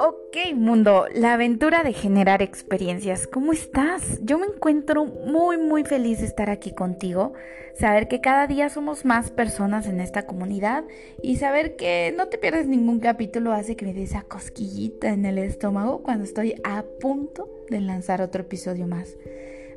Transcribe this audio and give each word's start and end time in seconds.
Ok, 0.00 0.54
mundo, 0.54 1.06
la 1.14 1.34
aventura 1.34 1.82
de 1.84 1.92
generar 1.92 2.42
experiencias. 2.42 3.26
¿Cómo 3.26 3.52
estás? 3.52 4.18
Yo 4.22 4.38
me 4.38 4.46
encuentro 4.46 5.04
muy, 5.04 5.56
muy 5.56 5.84
feliz 5.84 6.18
de 6.18 6.26
estar 6.26 6.50
aquí 6.50 6.74
contigo, 6.74 7.32
saber 7.74 8.08
que 8.08 8.20
cada 8.20 8.46
día 8.46 8.68
somos 8.68 9.04
más 9.04 9.30
personas 9.30 9.86
en 9.86 10.00
esta 10.00 10.26
comunidad 10.26 10.84
y 11.22 11.36
saber 11.36 11.76
que 11.76 12.12
no 12.16 12.26
te 12.28 12.38
pierdes 12.38 12.66
ningún 12.66 12.98
capítulo 13.00 13.52
hace 13.52 13.76
que 13.76 13.86
me 13.86 13.94
dé 13.94 14.02
esa 14.02 14.22
cosquillita 14.22 15.10
en 15.10 15.24
el 15.26 15.38
estómago 15.38 16.02
cuando 16.02 16.24
estoy 16.24 16.54
a 16.64 16.84
punto 17.00 17.48
de 17.70 17.80
lanzar 17.80 18.20
otro 18.20 18.42
episodio 18.42 18.86
más. 18.86 19.16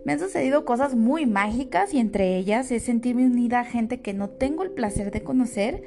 Me 0.08 0.14
han 0.14 0.20
sucedido 0.20 0.64
cosas 0.64 0.96
muy 0.96 1.26
mágicas 1.26 1.94
y 1.94 2.00
entre 2.00 2.38
ellas 2.38 2.71
es 2.71 2.84
sentirme 2.84 3.26
unida 3.26 3.60
a 3.60 3.66
gente 3.66 4.00
que 4.00 4.14
no 4.14 4.30
tengo 4.30 4.64
el 4.64 4.71
placer 4.71 5.12
de 5.12 5.21
conocer 5.21 5.84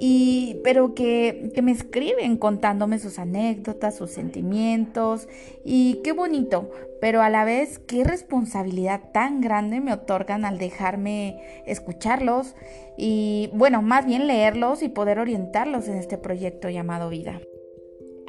y, 0.00 0.56
pero 0.64 0.94
que, 0.94 1.52
que, 1.54 1.60
me 1.60 1.70
escriben 1.70 2.38
contándome 2.38 2.98
sus 2.98 3.18
anécdotas, 3.18 3.94
sus 3.94 4.10
sentimientos 4.10 5.28
y 5.66 6.00
qué 6.02 6.12
bonito, 6.12 6.70
pero 7.02 7.20
a 7.20 7.28
la 7.28 7.44
vez 7.44 7.78
qué 7.78 8.04
responsabilidad 8.04 9.12
tan 9.12 9.42
grande 9.42 9.82
me 9.82 9.92
otorgan 9.92 10.46
al 10.46 10.56
dejarme 10.56 11.38
escucharlos 11.66 12.54
y 12.96 13.50
bueno, 13.52 13.82
más 13.82 14.06
bien 14.06 14.28
leerlos 14.28 14.82
y 14.82 14.88
poder 14.88 15.18
orientarlos 15.18 15.88
en 15.88 15.98
este 15.98 16.16
proyecto 16.16 16.70
llamado 16.70 17.10
vida. 17.10 17.38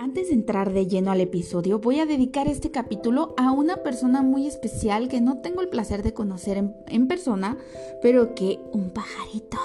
Antes 0.04 0.28
de 0.28 0.34
entrar 0.34 0.74
de 0.74 0.86
lleno 0.86 1.12
al 1.12 1.22
episodio, 1.22 1.80
voy 1.80 2.02
a 2.02 2.06
dedicar 2.06 2.50
este 2.50 2.72
capítulo 2.72 3.34
a 3.38 3.54
una 3.54 3.84
persona 3.84 4.22
muy 4.22 4.48
especial 4.48 5.08
que 5.08 5.22
no 5.22 5.38
tengo 5.40 5.62
el 5.62 5.70
placer 5.70 6.04
de 6.04 6.14
conocer 6.14 6.62
en, 6.88 7.08
persona, 7.08 7.58
pero 8.02 8.36
que 8.36 8.60
un 8.74 8.90
pajarito 8.90 9.58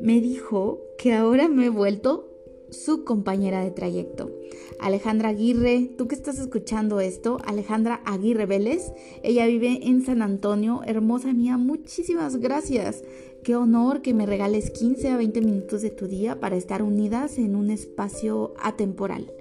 me 0.00 0.20
dijo 0.20 0.80
que 0.98 1.14
ahora 1.14 1.46
me 1.46 1.66
he 1.66 1.68
vuelto 1.68 2.28
su 2.70 3.04
compañera 3.04 3.62
de 3.62 3.70
trayecto. 3.70 4.32
Alejandra 4.80 5.28
Aguirre, 5.28 5.92
tú 5.96 6.08
que 6.08 6.16
estás 6.16 6.40
escuchando 6.40 6.98
esto, 6.98 7.38
Alejandra 7.44 8.02
Aguirre 8.04 8.46
Vélez, 8.46 8.90
ella 9.22 9.46
vive 9.46 9.86
en 9.86 10.04
San 10.04 10.22
Antonio, 10.22 10.80
hermosa 10.86 11.32
mía, 11.32 11.56
muchísimas 11.56 12.38
gracias. 12.38 13.04
Qué 13.44 13.54
honor 13.54 14.02
que 14.02 14.12
me 14.12 14.26
regales 14.26 14.72
15 14.72 15.10
a 15.10 15.16
20 15.16 15.40
minutos 15.40 15.82
de 15.82 15.90
tu 15.90 16.08
día 16.08 16.40
para 16.40 16.56
estar 16.56 16.82
unidas 16.82 17.38
en 17.38 17.54
un 17.54 17.70
espacio 17.70 18.54
atemporal. 18.60 19.32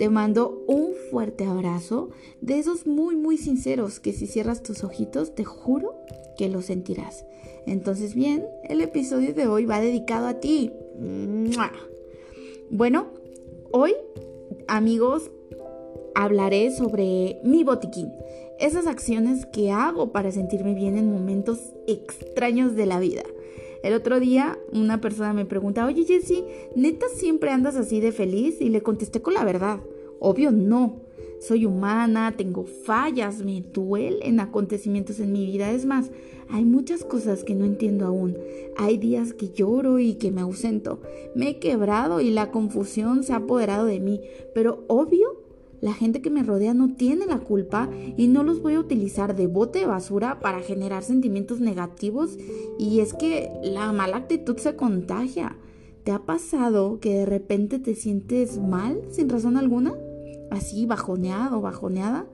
Te 0.00 0.08
mando 0.08 0.64
un 0.66 0.94
fuerte 1.10 1.44
abrazo, 1.44 2.08
de 2.40 2.58
esos 2.58 2.86
muy 2.86 3.16
muy 3.16 3.36
sinceros 3.36 4.00
que 4.00 4.14
si 4.14 4.26
cierras 4.26 4.62
tus 4.62 4.82
ojitos 4.82 5.34
te 5.34 5.44
juro 5.44 5.94
que 6.38 6.48
lo 6.48 6.62
sentirás. 6.62 7.26
Entonces 7.66 8.14
bien, 8.14 8.46
el 8.64 8.80
episodio 8.80 9.34
de 9.34 9.46
hoy 9.46 9.66
va 9.66 9.78
dedicado 9.78 10.26
a 10.26 10.40
ti. 10.40 10.72
Bueno, 12.70 13.08
hoy 13.72 13.92
amigos 14.68 15.30
hablaré 16.14 16.74
sobre 16.74 17.38
mi 17.44 17.62
botiquín. 17.62 18.10
Esas 18.58 18.86
acciones 18.86 19.44
que 19.44 19.70
hago 19.70 20.12
para 20.12 20.32
sentirme 20.32 20.72
bien 20.72 20.96
en 20.96 21.12
momentos 21.12 21.74
extraños 21.86 22.74
de 22.74 22.86
la 22.86 23.00
vida. 23.00 23.24
El 23.82 23.94
otro 23.94 24.20
día 24.20 24.58
una 24.72 25.00
persona 25.00 25.32
me 25.32 25.46
pregunta, 25.46 25.86
oye 25.86 26.04
Jessie, 26.04 26.44
¿neta 26.74 27.06
siempre 27.14 27.50
andas 27.50 27.76
así 27.76 28.00
de 28.00 28.12
feliz? 28.12 28.60
Y 28.60 28.68
le 28.68 28.82
contesté 28.82 29.22
con 29.22 29.34
la 29.34 29.44
verdad. 29.44 29.80
Obvio 30.18 30.50
no. 30.50 31.00
Soy 31.40 31.64
humana, 31.64 32.34
tengo 32.36 32.64
fallas, 32.64 33.42
me 33.42 33.62
duelen 33.62 34.40
acontecimientos 34.40 35.20
en 35.20 35.32
mi 35.32 35.46
vida. 35.46 35.70
Es 35.70 35.86
más, 35.86 36.10
hay 36.50 36.66
muchas 36.66 37.02
cosas 37.02 37.44
que 37.44 37.54
no 37.54 37.64
entiendo 37.64 38.04
aún. 38.04 38.36
Hay 38.76 38.98
días 38.98 39.32
que 39.32 39.48
lloro 39.48 39.98
y 39.98 40.14
que 40.14 40.30
me 40.32 40.42
ausento. 40.42 41.00
Me 41.34 41.48
he 41.48 41.58
quebrado 41.58 42.20
y 42.20 42.30
la 42.30 42.50
confusión 42.50 43.24
se 43.24 43.32
ha 43.32 43.36
apoderado 43.36 43.86
de 43.86 44.00
mí. 44.00 44.20
Pero 44.54 44.84
obvio, 44.88 45.39
la 45.80 45.94
gente 45.94 46.20
que 46.22 46.30
me 46.30 46.42
rodea 46.42 46.74
no 46.74 46.94
tiene 46.94 47.26
la 47.26 47.38
culpa 47.38 47.88
y 48.16 48.28
no 48.28 48.42
los 48.42 48.60
voy 48.62 48.74
a 48.74 48.80
utilizar 48.80 49.34
de 49.34 49.46
bote 49.46 49.80
de 49.80 49.86
basura 49.86 50.40
para 50.40 50.60
generar 50.60 51.02
sentimientos 51.02 51.60
negativos. 51.60 52.36
Y 52.78 53.00
es 53.00 53.14
que 53.14 53.50
la 53.62 53.92
mala 53.92 54.18
actitud 54.18 54.56
se 54.58 54.76
contagia. 54.76 55.56
¿Te 56.04 56.12
ha 56.12 56.20
pasado 56.20 57.00
que 57.00 57.14
de 57.14 57.26
repente 57.26 57.78
te 57.78 57.94
sientes 57.94 58.58
mal 58.58 59.00
sin 59.10 59.28
razón 59.28 59.56
alguna? 59.56 59.94
así 60.50 60.84
bajoneado, 60.86 61.60
bajoneada, 61.60 62.26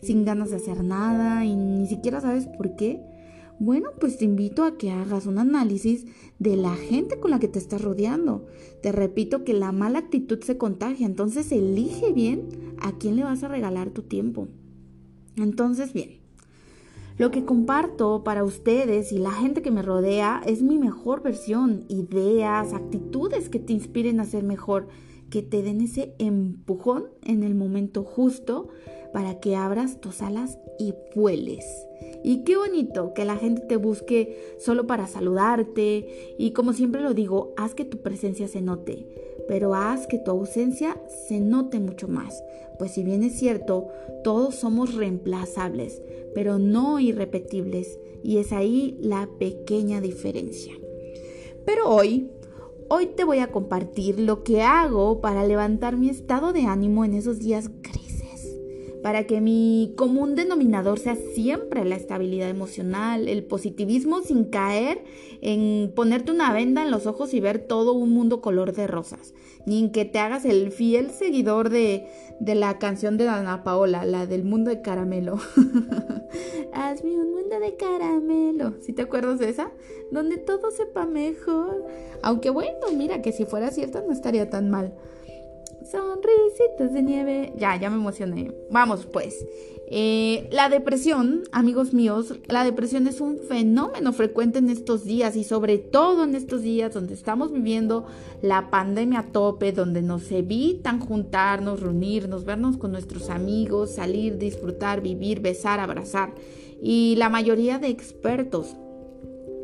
sin 0.00 0.24
ganas 0.24 0.50
de 0.50 0.56
hacer 0.56 0.82
nada 0.82 1.44
y 1.44 1.54
ni 1.54 1.86
siquiera 1.86 2.20
sabes 2.20 2.46
por 2.46 2.76
qué, 2.76 3.02
bueno, 3.58 3.90
pues 4.00 4.18
te 4.18 4.24
invito 4.24 4.64
a 4.64 4.76
que 4.76 4.90
hagas 4.90 5.26
un 5.26 5.38
análisis 5.38 6.06
de 6.38 6.56
la 6.56 6.74
gente 6.74 7.18
con 7.20 7.30
la 7.30 7.38
que 7.38 7.48
te 7.48 7.58
estás 7.58 7.82
rodeando. 7.82 8.46
Te 8.82 8.92
repito 8.92 9.44
que 9.44 9.54
la 9.54 9.72
mala 9.72 10.00
actitud 10.00 10.42
se 10.42 10.58
contagia, 10.58 11.06
entonces 11.06 11.52
elige 11.52 12.12
bien 12.12 12.48
a 12.80 12.98
quién 12.98 13.16
le 13.16 13.24
vas 13.24 13.42
a 13.42 13.48
regalar 13.48 13.90
tu 13.90 14.02
tiempo. 14.02 14.48
Entonces, 15.36 15.92
bien, 15.92 16.18
lo 17.16 17.30
que 17.30 17.44
comparto 17.44 18.24
para 18.24 18.42
ustedes 18.42 19.12
y 19.12 19.18
la 19.18 19.30
gente 19.30 19.62
que 19.62 19.70
me 19.70 19.82
rodea 19.82 20.42
es 20.46 20.62
mi 20.62 20.78
mejor 20.78 21.22
versión, 21.22 21.84
ideas, 21.88 22.72
actitudes 22.72 23.48
que 23.48 23.60
te 23.60 23.72
inspiren 23.72 24.18
a 24.18 24.24
ser 24.24 24.42
mejor 24.42 24.88
que 25.30 25.42
te 25.42 25.62
den 25.62 25.80
ese 25.80 26.14
empujón 26.18 27.06
en 27.22 27.44
el 27.44 27.54
momento 27.54 28.02
justo 28.02 28.68
para 29.12 29.38
que 29.38 29.54
abras 29.54 30.00
tus 30.00 30.22
alas 30.22 30.58
y 30.78 30.92
vueles. 31.14 31.64
Y 32.24 32.38
qué 32.38 32.56
bonito 32.56 33.12
que 33.12 33.26
la 33.26 33.36
gente 33.36 33.60
te 33.60 33.76
busque 33.76 34.56
solo 34.58 34.86
para 34.86 35.06
saludarte 35.06 36.34
y 36.38 36.52
como 36.52 36.72
siempre 36.72 37.02
lo 37.02 37.12
digo, 37.12 37.52
haz 37.58 37.74
que 37.74 37.84
tu 37.84 37.98
presencia 37.98 38.48
se 38.48 38.62
note, 38.62 39.06
pero 39.46 39.74
haz 39.74 40.06
que 40.06 40.18
tu 40.18 40.30
ausencia 40.30 40.98
se 41.28 41.38
note 41.38 41.80
mucho 41.80 42.08
más. 42.08 42.42
Pues 42.78 42.92
si 42.92 43.04
bien 43.04 43.22
es 43.22 43.38
cierto, 43.38 43.88
todos 44.24 44.54
somos 44.54 44.94
reemplazables, 44.94 46.02
pero 46.34 46.58
no 46.58 46.98
irrepetibles 46.98 47.98
y 48.22 48.38
es 48.38 48.52
ahí 48.52 48.96
la 49.00 49.28
pequeña 49.38 50.00
diferencia. 50.00 50.72
Pero 51.66 51.90
hoy 51.90 52.30
Hoy 52.90 53.06
te 53.06 53.24
voy 53.24 53.38
a 53.38 53.50
compartir 53.50 54.20
lo 54.20 54.44
que 54.44 54.60
hago 54.60 55.22
para 55.22 55.46
levantar 55.46 55.96
mi 55.96 56.10
estado 56.10 56.52
de 56.52 56.66
ánimo 56.66 57.04
en 57.06 57.14
esos 57.14 57.38
días 57.38 57.70
para 59.04 59.24
que 59.24 59.42
mi 59.42 59.92
común 59.98 60.34
denominador 60.34 60.98
sea 60.98 61.14
siempre 61.14 61.84
la 61.84 61.94
estabilidad 61.94 62.48
emocional, 62.48 63.28
el 63.28 63.44
positivismo 63.44 64.22
sin 64.22 64.44
caer 64.44 65.04
en 65.42 65.92
ponerte 65.94 66.32
una 66.32 66.54
venda 66.54 66.82
en 66.82 66.90
los 66.90 67.06
ojos 67.06 67.34
y 67.34 67.40
ver 67.40 67.58
todo 67.58 67.92
un 67.92 68.08
mundo 68.08 68.40
color 68.40 68.72
de 68.72 68.86
rosas, 68.86 69.34
ni 69.66 69.80
en 69.80 69.92
que 69.92 70.06
te 70.06 70.20
hagas 70.20 70.46
el 70.46 70.72
fiel 70.72 71.10
seguidor 71.10 71.68
de, 71.68 72.06
de 72.40 72.54
la 72.54 72.78
canción 72.78 73.18
de 73.18 73.28
Ana 73.28 73.62
Paola, 73.62 74.06
la 74.06 74.24
del 74.24 74.42
mundo 74.42 74.70
de 74.70 74.80
caramelo. 74.80 75.38
Hazme 76.72 77.10
un 77.10 77.30
mundo 77.30 77.60
de 77.60 77.76
caramelo. 77.76 78.72
¿Si 78.80 78.94
te 78.94 79.02
acuerdas 79.02 79.38
de 79.38 79.50
esa? 79.50 79.70
Donde 80.12 80.38
todo 80.38 80.70
sepa 80.70 81.04
mejor. 81.04 81.84
Aunque 82.22 82.48
bueno, 82.48 82.86
mira 82.96 83.20
que 83.20 83.32
si 83.32 83.44
fuera 83.44 83.70
cierto 83.70 84.00
no 84.00 84.14
estaría 84.14 84.48
tan 84.48 84.70
mal. 84.70 84.94
Sonrisitas 85.90 86.92
de 86.92 87.02
nieve. 87.02 87.52
Ya, 87.56 87.76
ya 87.76 87.90
me 87.90 87.96
emocioné. 87.96 88.52
Vamos 88.70 89.06
pues. 89.06 89.46
Eh, 89.86 90.48
la 90.50 90.70
depresión, 90.70 91.42
amigos 91.52 91.92
míos, 91.92 92.34
la 92.48 92.64
depresión 92.64 93.06
es 93.06 93.20
un 93.20 93.38
fenómeno 93.38 94.14
frecuente 94.14 94.58
en 94.58 94.70
estos 94.70 95.04
días 95.04 95.36
y 95.36 95.44
sobre 95.44 95.76
todo 95.76 96.24
en 96.24 96.34
estos 96.34 96.62
días 96.62 96.94
donde 96.94 97.12
estamos 97.12 97.52
viviendo 97.52 98.06
la 98.40 98.70
pandemia 98.70 99.20
a 99.20 99.26
tope, 99.32 99.72
donde 99.72 100.00
nos 100.00 100.32
evitan 100.32 101.00
juntarnos, 101.00 101.80
reunirnos, 101.80 102.46
vernos 102.46 102.78
con 102.78 102.92
nuestros 102.92 103.28
amigos, 103.28 103.94
salir, 103.94 104.38
disfrutar, 104.38 105.02
vivir, 105.02 105.40
besar, 105.40 105.80
abrazar. 105.80 106.34
Y 106.82 107.16
la 107.16 107.28
mayoría 107.28 107.78
de 107.78 107.88
expertos 107.88 108.76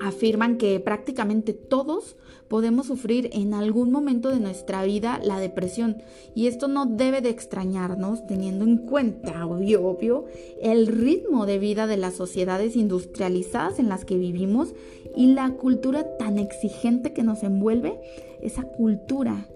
afirman 0.00 0.58
que 0.58 0.80
prácticamente 0.80 1.52
todos 1.54 2.16
podemos 2.50 2.88
sufrir 2.88 3.30
en 3.32 3.54
algún 3.54 3.92
momento 3.92 4.28
de 4.28 4.40
nuestra 4.40 4.82
vida 4.82 5.20
la 5.22 5.38
depresión 5.38 6.02
y 6.34 6.48
esto 6.48 6.66
no 6.66 6.84
debe 6.84 7.20
de 7.20 7.30
extrañarnos 7.30 8.26
teniendo 8.26 8.64
en 8.64 8.76
cuenta, 8.76 9.46
obvio, 9.46 9.86
obvio, 9.86 10.24
el 10.60 10.88
ritmo 10.88 11.46
de 11.46 11.60
vida 11.60 11.86
de 11.86 11.96
las 11.96 12.14
sociedades 12.14 12.74
industrializadas 12.74 13.78
en 13.78 13.88
las 13.88 14.04
que 14.04 14.18
vivimos 14.18 14.74
y 15.16 15.28
la 15.32 15.48
cultura 15.52 16.16
tan 16.16 16.40
exigente 16.40 17.12
que 17.12 17.22
nos 17.22 17.44
envuelve, 17.44 18.00
esa 18.42 18.64
cultura 18.64 19.46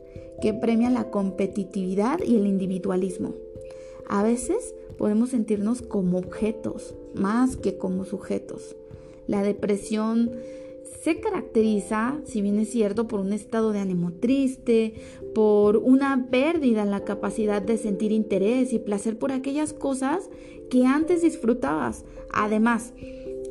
que 0.41 0.55
premia 0.55 0.89
la 0.89 1.11
competitividad 1.11 2.21
y 2.25 2.37
el 2.37 2.47
individualismo. 2.47 3.35
A 4.09 4.23
veces 4.23 4.73
podemos 4.99 5.31
sentirnos 5.31 5.83
como 5.83 6.19
objetos 6.19 6.95
más 7.13 7.57
que 7.57 7.77
como 7.77 8.05
sujetos. 8.05 8.77
La 9.27 9.43
depresión 9.43 10.31
se 11.03 11.21
caracteriza, 11.21 12.21
si 12.25 12.43
bien 12.43 12.59
es 12.59 12.71
cierto, 12.71 13.09
por 13.09 13.21
un 13.21 13.33
estado 13.33 13.73
de 13.73 13.81
ánimo 13.81 14.13
triste, 14.13 14.95
por 15.35 15.77
una 15.77 16.29
pérdida 16.31 16.83
en 16.83 16.91
la 16.91 17.05
capacidad 17.05 17.63
de 17.63 17.77
sentir 17.77 18.13
interés 18.13 18.73
y 18.73 18.79
placer 18.79 19.19
por 19.19 19.33
aquellas 19.33 19.73
cosas 19.73 20.31
que 20.71 20.87
antes 20.87 21.23
disfrutabas. 21.23 22.05
Además, 22.33 22.93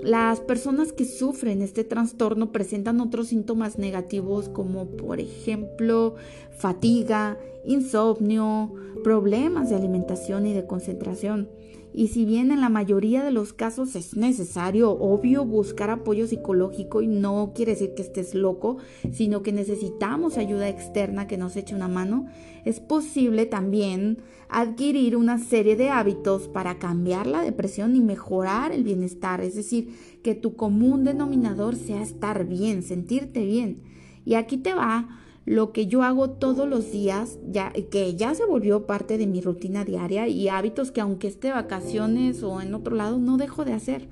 Las 0.03 0.41
personas 0.41 0.91
que 0.91 1.05
sufren 1.05 1.61
este 1.61 1.85
trastorno 1.85 2.51
presentan 2.51 2.99
otros 2.99 3.29
síntomas 3.29 3.77
negativos 3.77 4.49
como 4.49 4.85
por 4.85 5.21
ejemplo 5.21 6.15
fatiga, 6.57 7.37
insomnio, 7.63 8.73
problemas 9.01 9.69
de 9.69 9.77
alimentación 9.77 10.45
y 10.45 10.53
de 10.53 10.67
concentración. 10.67 11.47
Y 11.93 12.07
si 12.07 12.25
bien 12.25 12.51
en 12.51 12.59
la 12.59 12.69
mayoría 12.69 13.23
de 13.23 13.31
los 13.31 13.53
casos 13.53 13.95
es 13.95 14.17
necesario, 14.17 14.91
obvio, 14.91 15.45
buscar 15.45 15.91
apoyo 15.91 16.25
psicológico 16.25 17.01
y 17.01 17.07
no 17.07 17.51
quiere 17.53 17.73
decir 17.73 17.93
que 17.95 18.01
estés 18.01 18.33
loco, 18.33 18.77
sino 19.11 19.43
que 19.43 19.51
necesitamos 19.51 20.37
ayuda 20.37 20.69
externa 20.69 21.27
que 21.27 21.37
nos 21.37 21.55
eche 21.55 21.75
una 21.75 21.87
mano, 21.87 22.25
es 22.65 22.79
posible 22.79 23.45
también 23.45 24.17
adquirir 24.49 25.15
una 25.15 25.37
serie 25.37 25.75
de 25.75 25.89
hábitos 25.89 26.47
para 26.47 26.79
cambiar 26.79 27.27
la 27.27 27.41
depresión 27.41 27.95
y 27.95 28.01
mejorar 28.01 28.71
el 28.71 28.83
bienestar. 28.83 29.41
Es 29.41 29.55
decir, 29.55 29.95
que 30.23 30.35
tu 30.35 30.55
común 30.55 31.03
denominador 31.03 31.75
sea 31.75 32.01
estar 32.01 32.45
bien, 32.45 32.83
sentirte 32.83 33.45
bien. 33.45 33.81
Y 34.25 34.35
aquí 34.35 34.57
te 34.57 34.73
va 34.73 35.22
lo 35.45 35.71
que 35.71 35.87
yo 35.87 36.03
hago 36.03 36.29
todos 36.29 36.67
los 36.67 36.91
días, 36.91 37.39
ya, 37.49 37.71
que 37.91 38.15
ya 38.15 38.33
se 38.33 38.45
volvió 38.45 38.85
parte 38.85 39.17
de 39.17 39.27
mi 39.27 39.41
rutina 39.41 39.83
diaria 39.83 40.27
y 40.27 40.47
hábitos 40.47 40.91
que 40.91 41.01
aunque 41.01 41.27
esté 41.27 41.51
vacaciones 41.51 42.43
o 42.43 42.61
en 42.61 42.73
otro 42.73 42.95
lado, 42.95 43.19
no 43.19 43.37
dejo 43.37 43.65
de 43.65 43.73
hacer. 43.73 44.07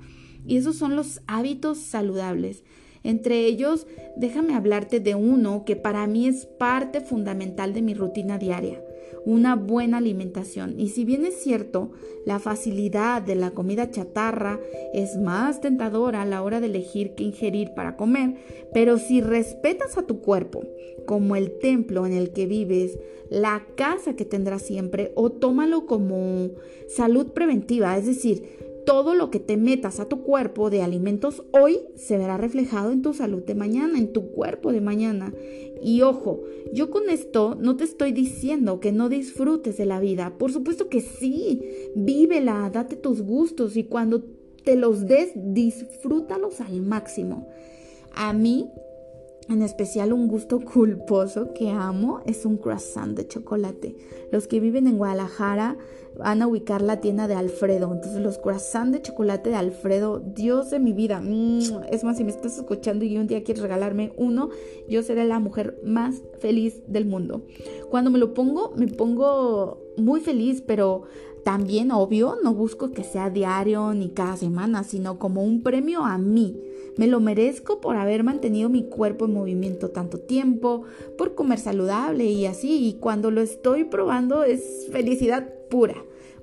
Y 0.46 0.58
esos 0.58 0.76
son 0.76 0.96
los 0.96 1.22
hábitos 1.28 1.78
saludables. 1.78 2.64
Entre 3.04 3.46
ellos, 3.46 3.88
déjame 4.18 4.54
hablarte 4.54 5.00
de 5.00 5.16
uno 5.16 5.64
que 5.66 5.76
para 5.76 6.06
mí 6.08 6.28
es 6.28 6.46
parte 6.46 7.02
fundamental 7.02 7.74
de 7.74 7.82
mi 7.82 7.94
rutina 7.94 8.38
diaria 8.38 8.82
una 9.26 9.56
buena 9.56 9.98
alimentación. 9.98 10.80
Y 10.80 10.90
si 10.90 11.06
bien 11.06 11.26
es 11.26 11.36
cierto, 11.36 11.92
la 12.26 12.40
facilidad 12.40 13.22
de 13.22 13.36
la 13.36 13.52
comida 13.52 13.90
chatarra 13.90 14.60
es 14.94 15.18
más 15.18 15.62
tentadora 15.62 16.22
a 16.22 16.26
la 16.26 16.44
hora 16.44 16.60
de 16.60 16.68
elegir 16.68 17.16
qué 17.16 17.24
ingerir 17.24 17.74
para 17.76 17.98
comer, 17.98 18.36
pero 18.74 18.98
si 18.98 19.22
respetas 19.22 19.98
a 19.98 20.06
tu 20.06 20.22
cuerpo 20.22 20.64
como 21.06 21.36
el 21.36 21.58
templo 21.60 22.06
en 22.06 22.14
el 22.14 22.32
que 22.32 22.46
vives, 22.46 22.98
la 23.30 23.66
casa 23.76 24.16
que 24.16 24.26
tendrás 24.26 24.62
siempre, 24.62 25.12
o 25.16 25.30
tómalo 25.30 25.86
como 25.86 26.52
salud 26.88 27.28
preventiva, 27.32 27.98
es 27.98 28.06
decir, 28.06 28.71
todo 28.86 29.16
lo 29.16 29.30
que 29.32 29.40
te 29.40 29.58
metas 29.58 30.00
a 30.00 30.08
tu 30.08 30.24
cuerpo 30.24 30.70
de 30.70 30.82
alimentos 30.82 31.44
hoy 31.52 31.80
se 31.96 32.18
verá 32.18 32.38
reflejado 32.38 32.92
en 32.92 33.02
tu 33.02 33.14
salud 33.14 33.44
de 33.44 33.56
mañana, 33.56 33.98
en 33.98 34.14
tu 34.14 34.32
cuerpo 34.32 34.72
de 34.72 34.82
mañana. 34.82 35.34
Y 35.84 36.02
ojo, 36.02 36.44
yo 36.74 36.90
con 36.90 37.10
esto 37.10 37.56
no 37.60 37.76
te 37.76 37.84
estoy 37.84 38.12
diciendo 38.12 38.80
que 38.80 38.92
no 38.92 39.10
disfrutes 39.10 39.78
de 39.78 39.86
la 39.86 40.00
vida. 40.00 40.38
Por 40.38 40.52
supuesto 40.52 40.90
que 40.90 41.02
sí, 41.02 41.62
vívela, 41.96 42.70
date 42.72 42.96
tus 42.96 43.22
gustos 43.22 43.78
y 43.78 43.84
cuando 43.84 44.24
te 44.64 44.76
los 44.76 45.08
des, 45.08 45.32
disfrútalos 45.36 46.62
al 46.62 46.82
máximo. 46.82 47.48
A 48.14 48.34
mí 48.34 48.70
en 49.50 49.62
especial 49.62 50.14
un 50.14 50.28
gusto 50.28 50.60
culposo 50.62 51.54
que 51.54 51.70
amo 51.70 52.22
es 52.26 52.46
un 52.46 52.58
croissant 52.58 53.18
de 53.18 53.28
chocolate. 53.28 53.96
Los 54.32 54.48
que 54.48 54.60
viven 54.60 54.88
en 54.88 54.98
Guadalajara 54.98 55.78
van 56.22 56.42
a 56.42 56.48
ubicar 56.48 56.82
la 56.82 57.02
tienda 57.02 57.28
de 57.28 57.34
Alfredo. 57.34 57.92
Entonces 57.92 58.22
los 58.22 58.38
croissants 58.38 58.94
de 58.94 59.02
chocolate 59.02 59.50
de 59.50 59.56
Alfredo, 59.56 60.20
Dios 60.20 60.70
de 60.70 60.80
mi 60.80 60.94
vida. 60.94 61.20
Mm, 61.22 61.84
es 61.92 62.04
más, 62.04 62.18
si 62.18 62.24
me 62.24 62.30
estás 62.30 62.58
escuchando 62.58 63.06
y 63.06 63.18
un 63.18 63.28
día 63.28 63.44
quieres 63.44 63.64
regalarme 63.64 64.14
uno, 64.18 64.50
yo 64.88 65.02
seré 65.04 65.26
la 65.26 65.40
mujer 65.40 65.80
más 65.84 66.22
feliz 66.40 66.82
del 66.88 67.06
mundo. 67.06 67.42
Cuando 67.90 68.12
me 68.12 68.20
lo 68.20 68.34
pongo, 68.34 68.74
me 68.76 68.88
pongo 68.88 69.82
muy 69.98 70.20
feliz, 70.22 70.62
pero 70.62 71.04
también, 71.44 71.92
obvio, 71.92 72.38
no 72.44 72.54
busco 72.54 72.92
que 72.92 73.04
sea 73.04 73.32
diario 73.32 73.94
ni 73.94 74.10
cada 74.10 74.38
semana, 74.38 74.84
sino 74.84 75.18
como 75.18 75.44
un 75.44 75.64
premio 75.64 76.06
a 76.06 76.20
mí. 76.20 76.62
Me 76.98 77.08
lo 77.08 77.20
merezco 77.20 77.82
por 77.82 77.96
haber 77.96 78.24
mantenido 78.24 78.70
mi 78.70 78.84
cuerpo 78.84 79.26
en 79.26 79.34
movimiento 79.34 79.90
tanto 79.90 80.20
tiempo, 80.20 80.84
por 81.18 81.34
comer 81.34 81.58
saludable 81.58 82.26
y 82.26 82.46
así. 82.46 82.88
Y 82.88 82.94
cuando 82.94 83.32
lo 83.32 83.42
estoy 83.42 83.86
probando 83.86 84.44
es 84.44 84.88
felicidad 84.92 85.52
pura. 85.70 85.96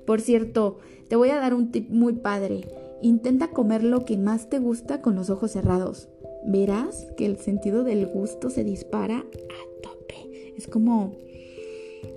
Por 0.09 0.21
cierto, 0.21 0.79
te 1.07 1.15
voy 1.15 1.29
a 1.29 1.39
dar 1.39 1.53
un 1.53 1.69
tip 1.69 1.91
muy 1.91 2.13
padre. 2.13 2.61
Intenta 3.03 3.49
comer 3.49 3.83
lo 3.83 4.05
que 4.05 4.17
más 4.17 4.49
te 4.49 4.57
gusta 4.57 5.03
con 5.03 5.13
los 5.13 5.29
ojos 5.29 5.51
cerrados. 5.51 6.09
Verás 6.43 7.05
que 7.15 7.27
el 7.27 7.37
sentido 7.37 7.83
del 7.83 8.07
gusto 8.07 8.49
se 8.49 8.63
dispara 8.63 9.19
a 9.19 9.83
tope. 9.83 10.55
Es 10.57 10.67
como 10.67 11.13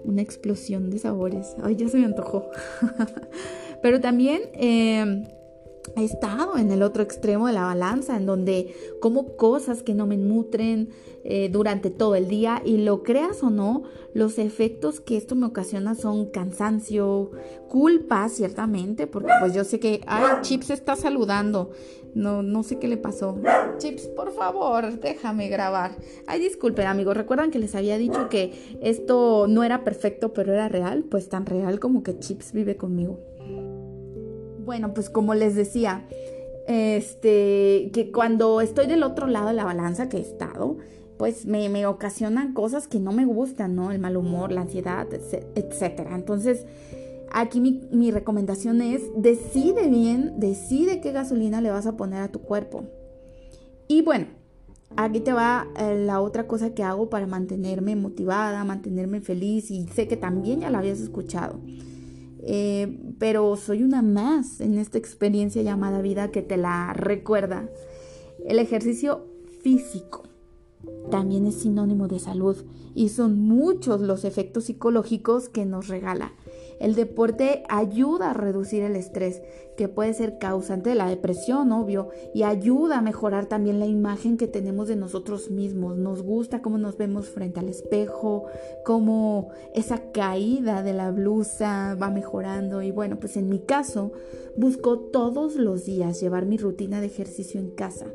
una 0.04 0.22
explosión 0.22 0.88
de 0.88 1.00
sabores. 1.00 1.54
Ay, 1.62 1.76
ya 1.76 1.86
se 1.90 1.98
me 1.98 2.06
antojó. 2.06 2.46
Pero 3.82 4.00
también 4.00 4.40
eh, 4.54 5.24
he 5.96 6.04
estado 6.04 6.56
en 6.56 6.70
el 6.70 6.82
otro 6.82 7.02
extremo 7.02 7.46
de 7.46 7.52
la 7.52 7.62
balanza, 7.62 8.16
en 8.16 8.26
donde 8.26 8.74
como 9.00 9.36
cosas 9.36 9.82
que 9.82 9.94
no 9.94 10.06
me 10.06 10.16
nutren 10.16 10.90
eh, 11.24 11.48
durante 11.50 11.90
todo 11.90 12.14
el 12.14 12.28
día 12.28 12.62
y 12.64 12.78
lo 12.78 13.02
creas 13.02 13.42
o 13.42 13.50
no, 13.50 13.84
los 14.14 14.38
efectos 14.38 15.00
que 15.00 15.16
esto 15.16 15.34
me 15.34 15.46
ocasiona 15.46 15.94
son 15.94 16.26
cansancio, 16.26 17.30
culpa, 17.68 18.28
ciertamente, 18.28 19.06
porque 19.06 19.32
pues 19.40 19.54
yo 19.54 19.64
sé 19.64 19.78
que, 19.78 20.00
ay, 20.06 20.42
Chips 20.42 20.70
está 20.70 20.96
saludando, 20.96 21.70
no, 22.14 22.42
no 22.42 22.62
sé 22.62 22.78
qué 22.78 22.88
le 22.88 22.96
pasó. 22.96 23.38
Chips, 23.78 24.08
por 24.08 24.32
favor, 24.32 24.98
déjame 25.00 25.48
grabar. 25.48 25.96
Ay, 26.26 26.40
disculpen 26.40 26.86
amigos, 26.86 27.16
recuerdan 27.16 27.50
que 27.50 27.58
les 27.58 27.74
había 27.74 27.98
dicho 27.98 28.28
que 28.28 28.78
esto 28.82 29.46
no 29.48 29.64
era 29.64 29.84
perfecto, 29.84 30.32
pero 30.32 30.52
era 30.52 30.68
real, 30.68 31.04
pues 31.04 31.28
tan 31.28 31.46
real 31.46 31.80
como 31.80 32.02
que 32.02 32.18
Chips 32.18 32.52
vive 32.52 32.76
conmigo. 32.76 33.18
Bueno, 34.72 34.94
pues 34.94 35.10
como 35.10 35.34
les 35.34 35.54
decía, 35.54 36.06
este, 36.66 37.90
que 37.92 38.10
cuando 38.10 38.62
estoy 38.62 38.86
del 38.86 39.02
otro 39.02 39.26
lado 39.26 39.48
de 39.48 39.52
la 39.52 39.66
balanza 39.66 40.08
que 40.08 40.16
he 40.16 40.22
estado, 40.22 40.78
pues 41.18 41.44
me, 41.44 41.84
ocasionan 41.84 42.54
cosas 42.54 42.88
que 42.88 42.98
no 42.98 43.12
me 43.12 43.26
gustan, 43.26 43.76
¿no? 43.76 43.92
El 43.92 43.98
mal 43.98 44.16
humor, 44.16 44.50
la 44.50 44.62
ansiedad, 44.62 45.06
etcétera. 45.12 46.14
Entonces, 46.14 46.64
aquí 47.30 47.60
mi, 47.60 47.86
mi 47.92 48.10
recomendación 48.10 48.80
es, 48.80 49.02
decide 49.14 49.88
bien, 49.88 50.40
decide 50.40 51.02
qué 51.02 51.12
gasolina 51.12 51.60
le 51.60 51.70
vas 51.70 51.86
a 51.86 51.98
poner 51.98 52.22
a 52.22 52.32
tu 52.32 52.40
cuerpo. 52.40 52.84
Y 53.88 54.00
bueno, 54.00 54.28
aquí 54.96 55.20
te 55.20 55.34
va 55.34 55.68
eh, 55.78 56.02
la 56.02 56.22
otra 56.22 56.46
cosa 56.46 56.72
que 56.72 56.82
hago 56.82 57.10
para 57.10 57.26
mantenerme 57.26 57.94
motivada, 57.94 58.64
mantenerme 58.64 59.20
feliz 59.20 59.70
y 59.70 59.86
sé 59.88 60.08
que 60.08 60.16
también 60.16 60.60
ya 60.60 60.70
la 60.70 60.78
habías 60.78 61.00
escuchado. 61.00 61.60
Eh, 62.44 62.98
pero 63.18 63.54
soy 63.56 63.82
una 63.82 64.02
más 64.02 64.60
en 64.60 64.78
esta 64.78 64.98
experiencia 64.98 65.62
llamada 65.62 66.02
vida 66.02 66.30
que 66.30 66.42
te 66.42 66.56
la 66.56 66.92
recuerda. 66.92 67.68
El 68.44 68.58
ejercicio 68.58 69.26
físico 69.62 70.24
también 71.10 71.46
es 71.46 71.56
sinónimo 71.56 72.08
de 72.08 72.18
salud 72.18 72.56
y 72.94 73.10
son 73.10 73.38
muchos 73.38 74.00
los 74.00 74.24
efectos 74.24 74.64
psicológicos 74.64 75.48
que 75.48 75.64
nos 75.64 75.88
regala. 75.88 76.32
El 76.82 76.96
deporte 76.96 77.62
ayuda 77.68 78.30
a 78.30 78.34
reducir 78.34 78.82
el 78.82 78.96
estrés, 78.96 79.40
que 79.76 79.86
puede 79.86 80.14
ser 80.14 80.38
causante 80.38 80.90
de 80.90 80.96
la 80.96 81.08
depresión, 81.08 81.70
obvio, 81.70 82.08
y 82.34 82.42
ayuda 82.42 82.98
a 82.98 83.02
mejorar 83.02 83.46
también 83.46 83.78
la 83.78 83.86
imagen 83.86 84.36
que 84.36 84.48
tenemos 84.48 84.88
de 84.88 84.96
nosotros 84.96 85.48
mismos. 85.48 85.96
Nos 85.96 86.24
gusta 86.24 86.60
cómo 86.60 86.78
nos 86.78 86.96
vemos 86.98 87.28
frente 87.28 87.60
al 87.60 87.68
espejo, 87.68 88.46
cómo 88.84 89.50
esa 89.76 90.10
caída 90.10 90.82
de 90.82 90.92
la 90.92 91.12
blusa 91.12 91.94
va 91.94 92.10
mejorando. 92.10 92.82
Y 92.82 92.90
bueno, 92.90 93.20
pues 93.20 93.36
en 93.36 93.48
mi 93.48 93.60
caso, 93.60 94.10
busco 94.56 94.98
todos 94.98 95.54
los 95.54 95.84
días 95.84 96.20
llevar 96.20 96.46
mi 96.46 96.56
rutina 96.58 97.00
de 97.00 97.06
ejercicio 97.06 97.60
en 97.60 97.70
casa. 97.70 98.06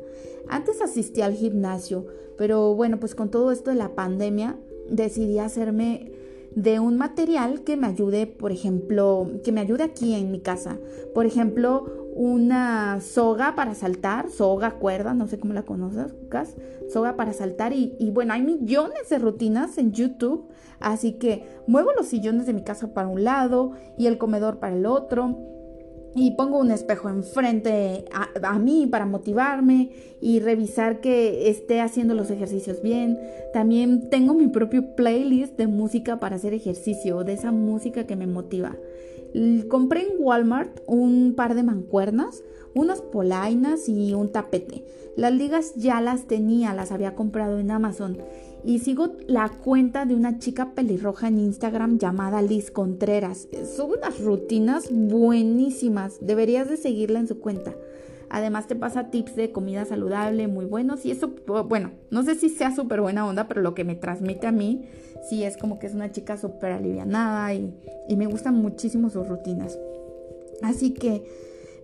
Antes 0.46 0.82
asistía 0.82 1.24
al 1.24 1.32
gimnasio, 1.32 2.04
pero 2.36 2.74
bueno, 2.74 3.00
pues 3.00 3.14
con 3.14 3.30
todo 3.30 3.50
esto 3.50 3.70
de 3.70 3.76
la 3.76 3.94
pandemia, 3.94 4.58
decidí 4.90 5.38
hacerme 5.38 6.12
de 6.54 6.80
un 6.80 6.96
material 6.96 7.62
que 7.62 7.76
me 7.76 7.86
ayude, 7.86 8.26
por 8.26 8.52
ejemplo, 8.52 9.28
que 9.44 9.52
me 9.52 9.60
ayude 9.60 9.84
aquí 9.84 10.14
en 10.14 10.30
mi 10.30 10.40
casa. 10.40 10.78
Por 11.14 11.26
ejemplo, 11.26 11.86
una 12.14 13.00
soga 13.00 13.54
para 13.54 13.74
saltar, 13.74 14.30
soga, 14.30 14.72
cuerda, 14.72 15.14
no 15.14 15.28
sé 15.28 15.38
cómo 15.38 15.54
la 15.54 15.62
conozcas, 15.62 16.56
soga 16.92 17.16
para 17.16 17.32
saltar 17.32 17.72
y, 17.72 17.94
y, 17.98 18.10
bueno, 18.10 18.34
hay 18.34 18.42
millones 18.42 19.08
de 19.08 19.18
rutinas 19.18 19.78
en 19.78 19.92
YouTube, 19.92 20.48
así 20.80 21.12
que 21.12 21.44
muevo 21.66 21.92
los 21.96 22.06
sillones 22.06 22.46
de 22.46 22.54
mi 22.54 22.62
casa 22.62 22.92
para 22.92 23.08
un 23.08 23.22
lado 23.22 23.72
y 23.96 24.06
el 24.06 24.18
comedor 24.18 24.58
para 24.58 24.74
el 24.74 24.86
otro 24.86 25.57
y 26.14 26.32
pongo 26.32 26.58
un 26.58 26.70
espejo 26.70 27.08
enfrente 27.08 28.04
a, 28.42 28.58
mí 28.58 28.86
para 28.86 29.06
motivarme 29.06 29.90
y 30.20 30.40
revisar 30.40 31.00
que 31.00 31.48
esté 31.48 31.80
haciendo 31.80 32.14
los 32.14 32.30
ejercicios 32.30 32.82
bien. 32.82 33.18
También 33.52 34.10
tengo 34.10 34.34
mi 34.34 34.48
propio 34.48 34.94
playlist 34.96 35.56
de 35.56 35.66
música 35.66 36.18
para 36.18 36.36
hacer 36.36 36.54
ejercicio, 36.54 37.24
de 37.24 37.34
esa 37.34 37.52
música 37.52 38.06
que 38.06 38.16
me 38.16 38.26
motiva. 38.26 38.76
Compré 39.68 40.02
en 40.02 40.12
Walmart 40.18 40.80
un 40.86 41.34
par 41.36 41.54
de 41.54 41.62
mancuernas, 41.62 42.42
unas 42.74 43.00
polainas 43.00 43.88
y 43.88 44.14
un 44.14 44.32
tapete. 44.32 44.84
Las 45.16 45.32
ligas 45.32 45.74
ya 45.74 46.00
las 46.00 46.26
tenía, 46.26 46.74
las 46.74 46.92
había 46.92 47.14
comprado 47.14 47.58
en 47.58 47.70
Amazon 47.70 48.18
y 48.64 48.80
sigo 48.80 49.12
la 49.26 49.48
cuenta 49.48 50.04
de 50.04 50.14
una 50.14 50.38
chica 50.38 50.74
pelirroja 50.74 51.28
en 51.28 51.38
Instagram 51.38 51.98
llamada 51.98 52.42
Liz 52.42 52.70
Contreras. 52.70 53.48
Son 53.76 53.90
unas 53.92 54.20
rutinas 54.20 54.88
buenísimas. 54.90 56.18
Deberías 56.20 56.68
de 56.68 56.76
seguirla 56.76 57.20
en 57.20 57.28
su 57.28 57.38
cuenta. 57.38 57.74
Además 58.30 58.66
te 58.66 58.76
pasa 58.76 59.10
tips 59.10 59.36
de 59.36 59.52
comida 59.52 59.84
saludable 59.84 60.48
muy 60.48 60.66
buenos 60.66 61.06
y 61.06 61.10
eso, 61.10 61.34
bueno, 61.66 61.92
no 62.10 62.22
sé 62.22 62.34
si 62.34 62.50
sea 62.50 62.74
súper 62.74 63.00
buena 63.00 63.26
onda, 63.26 63.48
pero 63.48 63.62
lo 63.62 63.74
que 63.74 63.84
me 63.84 63.94
transmite 63.94 64.46
a 64.46 64.52
mí, 64.52 64.84
sí 65.28 65.44
es 65.44 65.56
como 65.56 65.78
que 65.78 65.86
es 65.86 65.94
una 65.94 66.12
chica 66.12 66.36
súper 66.36 66.72
alivianada 66.72 67.54
y, 67.54 67.74
y 68.06 68.16
me 68.16 68.26
gustan 68.26 68.54
muchísimo 68.54 69.08
sus 69.08 69.26
rutinas. 69.26 69.78
Así 70.62 70.92
que 70.92 71.24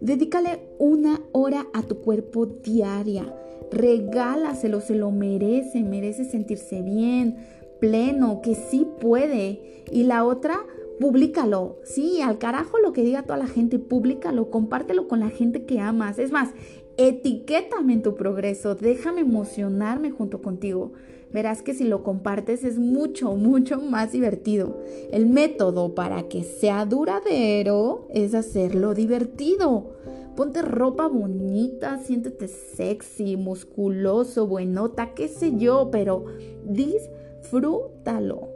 dedícale 0.00 0.61
una 0.78 1.21
hora 1.33 1.66
a 1.73 1.83
tu 1.83 2.00
cuerpo 2.00 2.45
diaria. 2.47 3.33
Regálaselo, 3.75 4.81
se 4.81 4.95
lo 4.95 5.11
merece, 5.11 5.83
merece 5.83 6.25
sentirse 6.25 6.81
bien, 6.81 7.38
pleno, 7.81 8.40
que 8.40 8.54
sí 8.54 8.87
puede. 9.00 9.83
Y 9.90 10.04
la 10.04 10.25
otra, 10.25 10.61
públicalo. 11.00 11.78
Sí, 11.83 12.21
al 12.21 12.38
carajo 12.38 12.78
lo 12.78 12.93
que 12.93 13.02
diga 13.02 13.25
toda 13.25 13.37
la 13.37 13.49
gente, 13.49 13.78
públicalo, 13.78 14.50
compártelo 14.50 15.09
con 15.09 15.21
la 15.21 15.31
gente 15.31 15.64
que 15.64 15.81
amas. 15.81 16.19
Es 16.19 16.31
más, 16.31 16.50
etiquétame 16.97 17.95
en 17.95 18.02
tu 18.02 18.14
progreso, 18.14 18.76
déjame 18.76 19.23
emocionarme 19.23 20.11
junto 20.11 20.40
contigo. 20.40 20.93
Verás 21.35 21.62
que 21.62 21.75
si 21.75 21.83
lo 21.83 22.05
compartes 22.05 22.62
es 22.62 22.79
mucho, 22.79 23.35
mucho 23.35 23.81
más 23.81 24.12
divertido. 24.12 24.79
El 25.11 25.26
método 25.26 25.97
para 25.97 26.29
que 26.29 26.45
sea 26.45 26.87
duradero 26.87 28.07
es 28.11 28.35
hacerlo 28.35 28.95
divertido. 28.95 29.97
Ponte 30.37 30.62
ropa 30.62 31.09
bonita, 31.09 31.99
siéntete 31.99 32.47
sexy, 32.47 33.37
musculoso, 33.37 34.47
buenota, 34.47 35.12
qué 35.14 35.26
sé 35.26 35.57
yo, 35.57 35.88
pero 35.91 36.25
disfrútalo. 36.67 38.49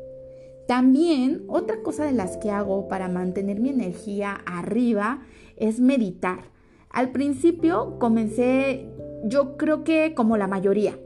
También 0.69 1.47
otra 1.49 1.83
cosa 1.83 2.05
de 2.05 2.13
las 2.13 2.37
que 2.37 2.53
hago 2.53 2.87
para 2.87 3.09
mantener 3.09 3.59
mi 3.59 3.71
energía 3.71 4.39
arriba 4.47 5.27
es 5.57 5.81
meditar. 5.81 6.53
Al 6.91 7.11
principio 7.11 7.99
comencé, 7.99 8.87
yo 9.25 9.57
creo 9.57 9.83
que 9.83 10.15
como 10.15 10.37
la 10.37 10.47
mayoría, 10.47 10.97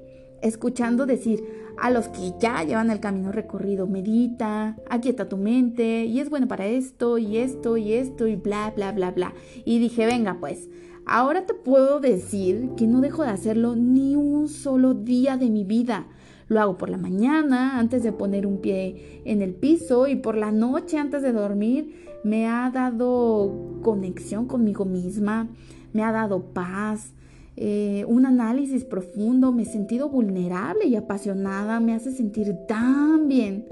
escuchando 0.42 1.06
decir 1.06 1.61
a 1.82 1.90
los 1.90 2.06
que 2.08 2.32
ya 2.38 2.62
llevan 2.62 2.90
el 2.90 3.00
camino 3.00 3.32
recorrido, 3.32 3.88
medita, 3.88 4.76
aquieta 4.88 5.28
tu 5.28 5.36
mente 5.36 6.04
y 6.04 6.20
es 6.20 6.30
bueno 6.30 6.46
para 6.46 6.66
esto 6.66 7.18
y 7.18 7.38
esto 7.38 7.76
y 7.76 7.94
esto 7.94 8.28
y 8.28 8.36
bla, 8.36 8.72
bla, 8.76 8.92
bla, 8.92 9.10
bla. 9.10 9.34
Y 9.64 9.80
dije, 9.80 10.06
venga 10.06 10.36
pues, 10.38 10.70
ahora 11.06 11.44
te 11.44 11.54
puedo 11.54 11.98
decir 11.98 12.70
que 12.76 12.86
no 12.86 13.00
dejo 13.00 13.24
de 13.24 13.30
hacerlo 13.30 13.74
ni 13.74 14.14
un 14.14 14.48
solo 14.48 14.94
día 14.94 15.36
de 15.36 15.50
mi 15.50 15.64
vida. 15.64 16.06
Lo 16.46 16.60
hago 16.60 16.78
por 16.78 16.88
la 16.88 16.98
mañana, 16.98 17.80
antes 17.80 18.04
de 18.04 18.12
poner 18.12 18.46
un 18.46 18.58
pie 18.58 19.20
en 19.24 19.42
el 19.42 19.52
piso 19.52 20.06
y 20.06 20.14
por 20.14 20.36
la 20.36 20.52
noche, 20.52 20.98
antes 20.98 21.20
de 21.20 21.32
dormir. 21.32 22.12
Me 22.22 22.46
ha 22.46 22.70
dado 22.70 23.80
conexión 23.82 24.46
conmigo 24.46 24.84
misma, 24.84 25.48
me 25.92 26.04
ha 26.04 26.12
dado 26.12 26.44
paz, 26.44 27.12
eh, 27.56 28.04
un 28.08 28.26
análisis 28.26 28.84
profundo, 28.84 29.52
me 29.52 29.62
he 29.62 29.66
sentido 29.66 30.08
vulnerable 30.08 30.86
y 30.86 30.96
apasionada, 30.96 31.80
me 31.80 31.94
hace 31.94 32.12
sentir 32.12 32.56
tan 32.66 33.28
bien 33.28 33.66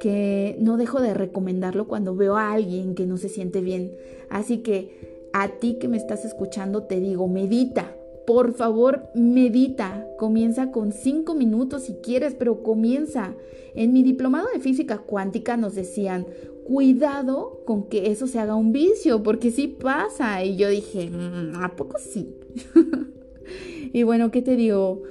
que 0.00 0.56
no 0.60 0.76
dejo 0.76 1.00
de 1.00 1.14
recomendarlo 1.14 1.86
cuando 1.86 2.16
veo 2.16 2.36
a 2.36 2.52
alguien 2.52 2.94
que 2.94 3.06
no 3.06 3.16
se 3.16 3.28
siente 3.28 3.60
bien. 3.60 3.92
Así 4.30 4.58
que 4.58 5.28
a 5.32 5.48
ti 5.48 5.78
que 5.80 5.88
me 5.88 5.96
estás 5.96 6.24
escuchando 6.24 6.84
te 6.84 7.00
digo, 7.00 7.28
medita, 7.28 7.94
por 8.26 8.54
favor, 8.54 9.08
medita. 9.14 10.06
Comienza 10.18 10.70
con 10.70 10.92
cinco 10.92 11.34
minutos 11.34 11.84
si 11.84 11.94
quieres, 11.94 12.34
pero 12.34 12.62
comienza. 12.62 13.34
En 13.74 13.92
mi 13.92 14.02
diplomado 14.02 14.48
de 14.52 14.60
física 14.60 14.98
cuántica 14.98 15.56
nos 15.56 15.74
decían, 15.74 16.26
cuidado 16.64 17.62
con 17.64 17.88
que 17.88 18.10
eso 18.10 18.26
se 18.26 18.38
haga 18.38 18.54
un 18.54 18.72
vicio, 18.72 19.22
porque 19.22 19.50
sí 19.50 19.68
pasa. 19.68 20.44
Y 20.44 20.56
yo 20.56 20.68
dije, 20.68 21.10
mm, 21.10 21.56
¿a 21.56 21.74
poco 21.74 21.98
sí? 21.98 22.34
y 23.92 24.02
bueno, 24.02 24.30
¿qué 24.30 24.42
te 24.42 24.56
digo? 24.56 25.02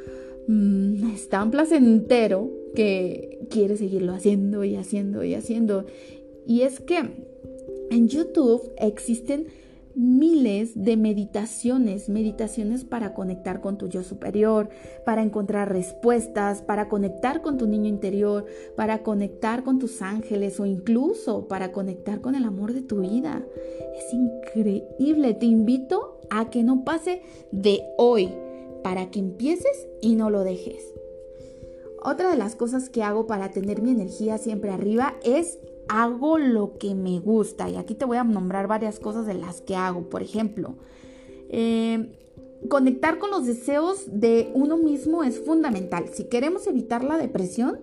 Mm, 0.47 1.11
es 1.13 1.29
tan 1.29 1.51
placentero 1.51 2.49
que 2.75 3.39
quieres 3.49 3.79
seguirlo 3.79 4.13
haciendo 4.13 4.63
y 4.63 4.75
haciendo 4.75 5.23
y 5.23 5.33
haciendo. 5.33 5.85
Y 6.45 6.61
es 6.61 6.79
que 6.79 6.99
en 7.89 8.07
YouTube 8.07 8.71
existen 8.77 9.47
miles 9.95 10.71
de 10.75 10.95
meditaciones, 10.95 12.09
meditaciones 12.09 12.85
para 12.85 13.13
conectar 13.13 13.61
con 13.61 13.77
tu 13.77 13.87
yo 13.87 14.03
superior, 14.03 14.69
para 15.05 15.21
encontrar 15.21 15.71
respuestas, 15.71 16.61
para 16.61 16.87
conectar 16.87 17.41
con 17.41 17.57
tu 17.57 17.67
niño 17.67 17.89
interior, 17.89 18.45
para 18.75 19.03
conectar 19.03 19.63
con 19.63 19.79
tus 19.79 20.01
ángeles 20.01 20.59
o 20.59 20.65
incluso 20.65 21.47
para 21.47 21.71
conectar 21.71 22.21
con 22.21 22.35
el 22.35 22.45
amor 22.45 22.73
de 22.73 22.81
tu 22.81 23.01
vida. 23.01 23.45
Es 23.97 24.13
increíble, 24.13 25.33
te 25.33 25.45
invito 25.45 26.20
a 26.31 26.49
que 26.49 26.63
no 26.63 26.83
pase 26.83 27.21
de 27.51 27.83
hoy 27.97 28.33
para 28.83 29.11
que 29.11 29.19
empieces 29.19 29.87
y 30.01 30.15
no 30.15 30.31
lo 30.31 30.43
dejes. 30.43 30.83
Otra 32.03 32.31
de 32.31 32.37
las 32.37 32.55
cosas 32.55 32.89
que 32.89 33.03
hago 33.03 33.27
para 33.27 33.51
tener 33.51 33.83
mi 33.83 33.91
energía 33.91 34.39
siempre 34.39 34.71
arriba 34.71 35.13
es 35.23 35.59
hago 35.87 36.39
lo 36.39 36.77
que 36.79 36.95
me 36.95 37.19
gusta. 37.19 37.69
Y 37.69 37.75
aquí 37.75 37.93
te 37.93 38.05
voy 38.05 38.17
a 38.17 38.23
nombrar 38.23 38.67
varias 38.67 38.99
cosas 38.99 39.27
de 39.27 39.35
las 39.35 39.61
que 39.61 39.75
hago. 39.75 40.09
Por 40.09 40.23
ejemplo, 40.23 40.77
eh, 41.49 42.17
conectar 42.69 43.19
con 43.19 43.29
los 43.29 43.45
deseos 43.45 44.05
de 44.07 44.49
uno 44.55 44.77
mismo 44.77 45.23
es 45.23 45.39
fundamental. 45.39 46.05
Si 46.11 46.23
queremos 46.23 46.65
evitar 46.65 47.03
la 47.03 47.17
depresión, 47.17 47.81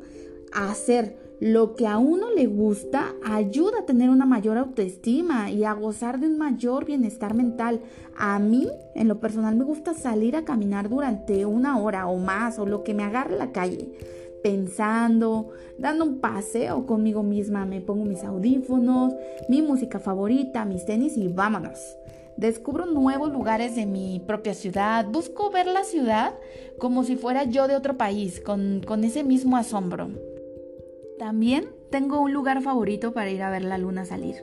hacer 0.52 1.27
lo 1.40 1.76
que 1.76 1.86
a 1.86 1.98
uno 1.98 2.32
le 2.34 2.46
gusta 2.46 3.14
ayuda 3.24 3.80
a 3.80 3.86
tener 3.86 4.10
una 4.10 4.26
mayor 4.26 4.58
autoestima 4.58 5.50
y 5.50 5.64
a 5.64 5.72
gozar 5.72 6.18
de 6.18 6.26
un 6.26 6.38
mayor 6.38 6.84
bienestar 6.84 7.34
mental. 7.34 7.80
A 8.16 8.38
mí, 8.38 8.68
en 8.94 9.08
lo 9.08 9.20
personal, 9.20 9.54
me 9.54 9.64
gusta 9.64 9.94
salir 9.94 10.34
a 10.36 10.44
caminar 10.44 10.88
durante 10.88 11.46
una 11.46 11.78
hora 11.78 12.06
o 12.08 12.16
más 12.16 12.58
o 12.58 12.66
lo 12.66 12.82
que 12.82 12.94
me 12.94 13.04
agarre 13.04 13.36
la 13.36 13.52
calle 13.52 13.92
pensando, 14.42 15.50
dando 15.78 16.04
un 16.04 16.20
paseo 16.20 16.86
conmigo 16.86 17.22
misma, 17.22 17.66
me 17.66 17.80
pongo 17.80 18.04
mis 18.04 18.22
audífonos, 18.22 19.14
mi 19.48 19.62
música 19.62 19.98
favorita, 19.98 20.64
mis 20.64 20.84
tenis 20.84 21.16
y 21.16 21.28
vámonos. 21.28 21.78
Descubro 22.36 22.86
nuevos 22.86 23.32
lugares 23.32 23.74
de 23.74 23.84
mi 23.84 24.22
propia 24.24 24.54
ciudad, 24.54 25.06
busco 25.06 25.50
ver 25.50 25.66
la 25.66 25.82
ciudad 25.82 26.34
como 26.78 27.02
si 27.02 27.16
fuera 27.16 27.44
yo 27.44 27.66
de 27.66 27.74
otro 27.74 27.96
país, 27.96 28.40
con, 28.40 28.80
con 28.86 29.02
ese 29.02 29.24
mismo 29.24 29.56
asombro. 29.56 30.10
También 31.18 31.66
tengo 31.90 32.20
un 32.20 32.32
lugar 32.32 32.62
favorito 32.62 33.12
para 33.12 33.30
ir 33.30 33.42
a 33.42 33.50
ver 33.50 33.64
la 33.64 33.78
luna 33.78 34.04
salir. 34.04 34.36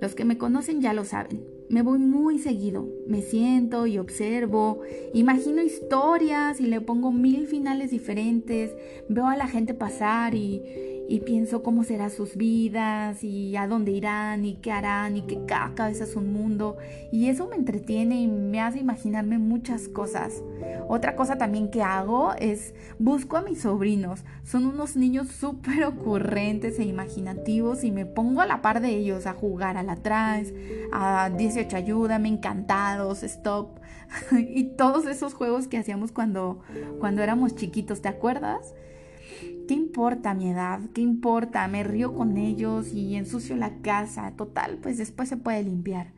Los 0.00 0.14
que 0.14 0.24
me 0.24 0.38
conocen 0.38 0.80
ya 0.80 0.92
lo 0.92 1.04
saben 1.04 1.52
me 1.72 1.80
voy 1.80 1.98
muy 1.98 2.38
seguido. 2.38 2.86
Me 3.06 3.22
siento 3.22 3.86
y 3.86 3.96
observo, 3.96 4.82
imagino 5.14 5.62
historias 5.62 6.60
y 6.60 6.66
le 6.66 6.82
pongo 6.82 7.12
mil 7.12 7.46
finales 7.46 7.90
diferentes, 7.90 8.76
veo 9.08 9.26
a 9.26 9.36
la 9.36 9.48
gente 9.48 9.72
pasar 9.72 10.34
y, 10.34 10.62
y 11.08 11.20
pienso 11.20 11.62
cómo 11.62 11.84
serán 11.84 12.10
sus 12.10 12.36
vidas 12.36 13.22
y 13.22 13.56
a 13.56 13.66
dónde 13.66 13.90
irán 13.92 14.44
y 14.44 14.54
qué 14.54 14.72
harán 14.72 15.16
y 15.16 15.22
que 15.22 15.44
cada 15.46 15.74
cabeza 15.74 16.04
es 16.04 16.16
un 16.16 16.32
mundo 16.32 16.76
y 17.10 17.28
eso 17.28 17.48
me 17.48 17.56
entretiene 17.56 18.20
y 18.20 18.26
me 18.26 18.60
hace 18.60 18.78
imaginarme 18.78 19.38
muchas 19.38 19.88
cosas. 19.88 20.42
Otra 20.88 21.16
cosa 21.16 21.38
también 21.38 21.70
que 21.70 21.82
hago 21.82 22.34
es 22.38 22.74
busco 22.98 23.36
a 23.36 23.42
mis 23.42 23.62
sobrinos. 23.62 24.24
Son 24.44 24.66
unos 24.66 24.96
niños 24.96 25.28
súper 25.28 25.84
ocurrentes 25.84 26.78
e 26.78 26.84
imaginativos 26.84 27.84
y 27.84 27.90
me 27.90 28.06
pongo 28.06 28.40
a 28.40 28.46
la 28.46 28.62
par 28.62 28.80
de 28.80 28.90
ellos 28.90 29.26
a 29.26 29.34
jugar 29.34 29.76
a 29.76 29.82
la 29.82 29.96
trans, 29.96 30.52
a 30.92 31.30
18 31.30 31.76
ayúdame, 31.76 32.28
encantados, 32.28 33.22
stop 33.22 33.78
y 34.32 34.64
todos 34.64 35.06
esos 35.06 35.34
juegos 35.34 35.68
que 35.68 35.78
hacíamos 35.78 36.12
cuando, 36.12 36.60
cuando 37.00 37.22
éramos 37.22 37.54
chiquitos, 37.54 38.02
¿te 38.02 38.08
acuerdas? 38.08 38.74
¿Qué 39.92 39.96
importa 39.98 40.32
mi 40.32 40.48
edad? 40.48 40.80
¿Qué 40.94 41.02
importa? 41.02 41.68
Me 41.68 41.84
río 41.84 42.14
con 42.14 42.38
ellos 42.38 42.94
y 42.94 43.14
ensucio 43.14 43.56
la 43.56 43.82
casa. 43.82 44.32
Total, 44.38 44.78
pues 44.78 44.96
después 44.96 45.28
se 45.28 45.36
puede 45.36 45.62
limpiar. 45.62 46.14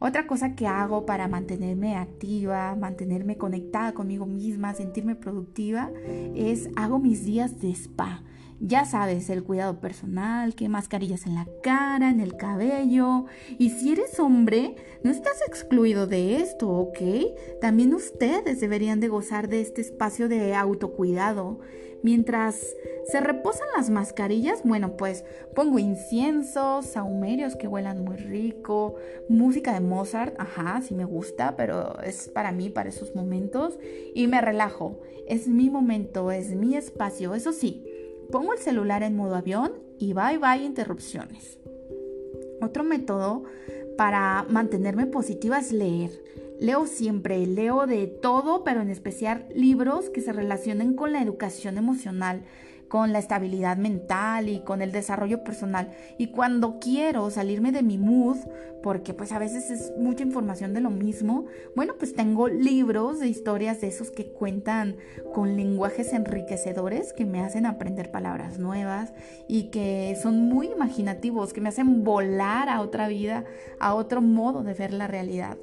Otra 0.00 0.26
cosa 0.26 0.56
que 0.56 0.66
hago 0.66 1.06
para 1.06 1.28
mantenerme 1.28 1.94
activa, 1.94 2.74
mantenerme 2.74 3.36
conectada 3.36 3.94
conmigo 3.94 4.26
misma, 4.26 4.74
sentirme 4.74 5.14
productiva, 5.14 5.92
es 6.34 6.68
hago 6.74 6.98
mis 6.98 7.24
días 7.24 7.60
de 7.60 7.70
spa. 7.70 8.24
Ya 8.58 8.84
sabes, 8.84 9.30
el 9.30 9.44
cuidado 9.44 9.78
personal, 9.78 10.56
que 10.56 10.68
mascarillas 10.68 11.26
en 11.26 11.36
la 11.36 11.46
cara, 11.62 12.10
en 12.10 12.18
el 12.18 12.36
cabello. 12.36 13.26
Y 13.58 13.70
si 13.70 13.92
eres 13.92 14.18
hombre, 14.18 14.74
no 15.04 15.12
estás 15.12 15.40
excluido 15.46 16.08
de 16.08 16.38
esto, 16.38 16.68
¿ok? 16.68 16.98
También 17.60 17.94
ustedes 17.94 18.60
deberían 18.60 18.98
de 18.98 19.08
gozar 19.08 19.48
de 19.48 19.60
este 19.60 19.82
espacio 19.82 20.28
de 20.28 20.56
autocuidado. 20.56 21.60
Mientras 22.04 22.76
se 23.10 23.20
reposan 23.20 23.66
las 23.74 23.88
mascarillas, 23.88 24.60
bueno, 24.62 24.94
pues 24.98 25.24
pongo 25.54 25.78
inciensos, 25.78 26.84
saumerios 26.84 27.56
que 27.56 27.66
huelan 27.66 28.04
muy 28.04 28.18
rico, 28.18 28.96
música 29.30 29.72
de 29.72 29.80
Mozart, 29.80 30.34
ajá, 30.38 30.82
sí 30.82 30.94
me 30.94 31.06
gusta, 31.06 31.56
pero 31.56 31.98
es 32.02 32.28
para 32.28 32.52
mí, 32.52 32.68
para 32.68 32.90
esos 32.90 33.14
momentos, 33.14 33.78
y 34.14 34.26
me 34.26 34.42
relajo. 34.42 35.00
Es 35.26 35.48
mi 35.48 35.70
momento, 35.70 36.30
es 36.30 36.54
mi 36.54 36.76
espacio, 36.76 37.34
eso 37.34 37.54
sí, 37.54 37.86
pongo 38.30 38.52
el 38.52 38.58
celular 38.58 39.02
en 39.02 39.16
modo 39.16 39.36
avión 39.36 39.72
y 39.98 40.12
bye 40.12 40.36
bye 40.36 40.62
interrupciones. 40.62 41.58
Otro 42.60 42.84
método 42.84 43.44
para 43.96 44.44
mantenerme 44.50 45.06
positiva 45.06 45.58
es 45.58 45.72
leer 45.72 46.10
Leo 46.64 46.86
siempre, 46.86 47.46
leo 47.46 47.86
de 47.86 48.06
todo, 48.06 48.64
pero 48.64 48.80
en 48.80 48.88
especial 48.88 49.44
libros 49.54 50.08
que 50.08 50.22
se 50.22 50.32
relacionen 50.32 50.94
con 50.94 51.12
la 51.12 51.20
educación 51.20 51.76
emocional, 51.76 52.40
con 52.88 53.12
la 53.12 53.18
estabilidad 53.18 53.76
mental 53.76 54.48
y 54.48 54.60
con 54.60 54.80
el 54.80 54.90
desarrollo 54.90 55.44
personal. 55.44 55.90
Y 56.16 56.28
cuando 56.28 56.78
quiero 56.78 57.28
salirme 57.28 57.70
de 57.70 57.82
mi 57.82 57.98
mood, 57.98 58.38
porque 58.82 59.12
pues 59.12 59.32
a 59.32 59.38
veces 59.38 59.70
es 59.70 59.92
mucha 59.98 60.22
información 60.22 60.72
de 60.72 60.80
lo 60.80 60.88
mismo, 60.88 61.44
bueno, 61.76 61.96
pues 61.98 62.14
tengo 62.14 62.48
libros 62.48 63.20
de 63.20 63.28
historias 63.28 63.82
de 63.82 63.88
esos 63.88 64.10
que 64.10 64.32
cuentan 64.32 64.96
con 65.34 65.56
lenguajes 65.58 66.14
enriquecedores 66.14 67.12
que 67.12 67.26
me 67.26 67.42
hacen 67.42 67.66
aprender 67.66 68.10
palabras 68.10 68.58
nuevas 68.58 69.12
y 69.48 69.64
que 69.64 70.16
son 70.22 70.40
muy 70.48 70.68
imaginativos, 70.68 71.52
que 71.52 71.60
me 71.60 71.68
hacen 71.68 72.04
volar 72.04 72.70
a 72.70 72.80
otra 72.80 73.06
vida, 73.06 73.44
a 73.80 73.92
otro 73.92 74.22
modo 74.22 74.62
de 74.62 74.72
ver 74.72 74.94
la 74.94 75.08
realidad. 75.08 75.58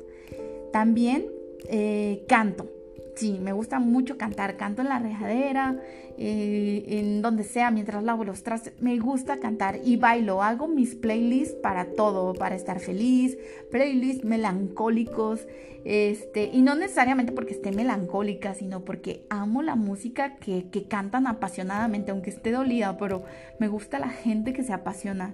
También 0.71 1.25
eh, 1.69 2.23
canto 2.27 2.67
Sí, 3.15 3.39
me 3.41 3.53
gusta 3.53 3.79
mucho 3.79 4.17
cantar. 4.17 4.57
Canto 4.57 4.81
en 4.81 4.89
la 4.89 4.99
rejadera, 4.99 5.79
eh, 6.17 6.85
en 6.87 7.21
donde 7.21 7.43
sea, 7.43 7.71
mientras 7.71 8.03
lavo 8.03 8.23
los 8.23 8.43
trastes. 8.43 8.73
Me 8.79 8.97
gusta 8.99 9.39
cantar 9.39 9.79
y 9.83 9.97
bailo. 9.97 10.41
Hago 10.41 10.67
mis 10.67 10.95
playlists 10.95 11.55
para 11.55 11.85
todo, 11.93 12.33
para 12.33 12.55
estar 12.55 12.79
feliz, 12.79 13.37
playlists 13.69 14.23
melancólicos. 14.23 15.45
Este, 15.83 16.45
y 16.53 16.61
no 16.61 16.75
necesariamente 16.75 17.31
porque 17.31 17.53
esté 17.53 17.71
melancólica, 17.71 18.53
sino 18.53 18.85
porque 18.85 19.25
amo 19.29 19.61
la 19.61 19.75
música 19.75 20.35
que, 20.37 20.69
que 20.71 20.83
cantan 20.83 21.27
apasionadamente, 21.27 22.11
aunque 22.11 22.29
esté 22.29 22.51
dolida, 22.51 22.97
pero 22.97 23.23
me 23.59 23.67
gusta 23.67 23.99
la 23.99 24.09
gente 24.09 24.53
que 24.53 24.63
se 24.63 24.73
apasiona. 24.73 25.33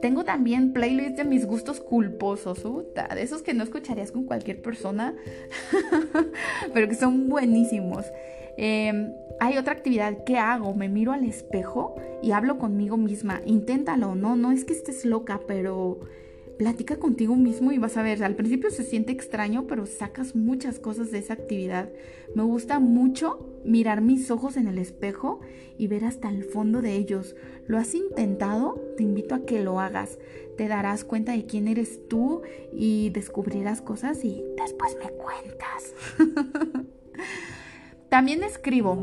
Tengo 0.00 0.24
también 0.24 0.72
playlists 0.72 1.16
de 1.16 1.24
mis 1.24 1.46
gustos 1.46 1.80
culposos, 1.80 2.62
de 2.94 3.22
esos 3.22 3.42
que 3.42 3.54
no 3.54 3.62
escucharías 3.64 4.12
con 4.12 4.24
cualquier 4.24 4.62
persona, 4.62 5.14
pero 6.74 6.88
que 6.88 6.94
son 6.94 7.28
buenísimos. 7.28 8.06
Em, 8.56 9.12
hay 9.40 9.56
otra 9.56 9.72
actividad 9.72 10.24
que 10.24 10.38
hago, 10.38 10.74
me 10.74 10.88
miro 10.88 11.12
al 11.12 11.24
espejo 11.24 11.96
y 12.22 12.32
hablo 12.32 12.58
conmigo 12.58 12.96
misma. 12.96 13.40
Inténtalo, 13.46 14.14
no, 14.14 14.36
no 14.36 14.52
es 14.52 14.64
que 14.64 14.72
estés 14.72 15.04
loca, 15.04 15.40
pero 15.46 16.00
platica 16.60 16.98
contigo 16.98 17.36
mismo 17.36 17.72
y 17.72 17.78
vas 17.78 17.96
a 17.96 18.02
ver, 18.02 18.22
al 18.22 18.36
principio 18.36 18.70
se 18.70 18.84
siente 18.84 19.12
extraño, 19.12 19.66
pero 19.66 19.86
sacas 19.86 20.36
muchas 20.36 20.78
cosas 20.78 21.10
de 21.10 21.16
esa 21.16 21.32
actividad. 21.32 21.88
Me 22.34 22.42
gusta 22.42 22.80
mucho 22.80 23.48
mirar 23.64 24.02
mis 24.02 24.30
ojos 24.30 24.58
en 24.58 24.68
el 24.68 24.76
espejo 24.76 25.40
y 25.78 25.86
ver 25.86 26.04
hasta 26.04 26.28
el 26.28 26.44
fondo 26.44 26.82
de 26.82 26.96
ellos. 26.96 27.34
¿Lo 27.66 27.78
has 27.78 27.94
intentado? 27.94 28.78
Te 28.98 29.04
invito 29.04 29.34
a 29.34 29.46
que 29.46 29.64
lo 29.64 29.80
hagas. 29.80 30.18
Te 30.58 30.68
darás 30.68 31.02
cuenta 31.04 31.32
de 31.32 31.46
quién 31.46 31.66
eres 31.66 32.06
tú 32.08 32.42
y 32.74 33.08
descubrirás 33.08 33.80
cosas 33.80 34.22
y 34.22 34.44
después 34.58 34.98
me 35.02 35.10
cuentas. 35.12 35.94
También 38.10 38.42
escribo. 38.42 39.02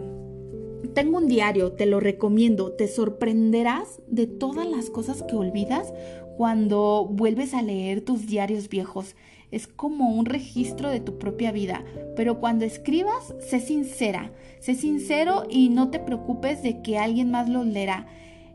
Tengo 0.93 1.17
un 1.17 1.27
diario, 1.27 1.71
te 1.71 1.87
lo 1.87 1.99
recomiendo. 1.99 2.73
Te 2.73 2.87
sorprenderás 2.87 3.99
de 4.05 4.27
todas 4.27 4.67
las 4.67 4.91
cosas 4.91 5.23
que 5.23 5.35
olvidas 5.35 5.91
cuando 6.38 7.10
vuelves 7.12 7.56
a 7.56 7.63
leer 7.63 8.01
tus 8.01 8.27
diarios 8.27 8.70
viejos. 8.70 9.15
Es 9.50 9.65
como 9.65 10.10
un 10.10 10.25
registro 10.25 10.89
de 10.91 11.00
tu 11.00 11.17
propia 11.17 11.51
vida, 11.51 11.84
pero 12.15 12.39
cuando 12.39 12.63
escribas, 12.63 13.34
sé 13.39 13.60
sincera, 13.60 14.32
sé 14.60 14.75
sincero 14.75 15.46
y 15.50 15.70
no 15.70 15.89
te 15.89 16.00
preocupes 16.00 16.62
de 16.62 16.82
que 16.84 17.00
alguien 17.00 17.32
más 17.32 17.50
lo 17.50 17.63
leerá. 17.63 18.08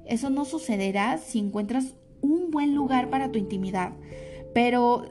Eso 0.06 0.30
no 0.30 0.44
sucederá 0.44 1.18
si 1.18 1.40
encuentras 1.40 1.96
un 2.20 2.52
buen 2.52 2.74
lugar 2.74 3.10
para 3.10 3.32
tu 3.32 3.38
intimidad, 3.38 3.92
pero 4.54 5.06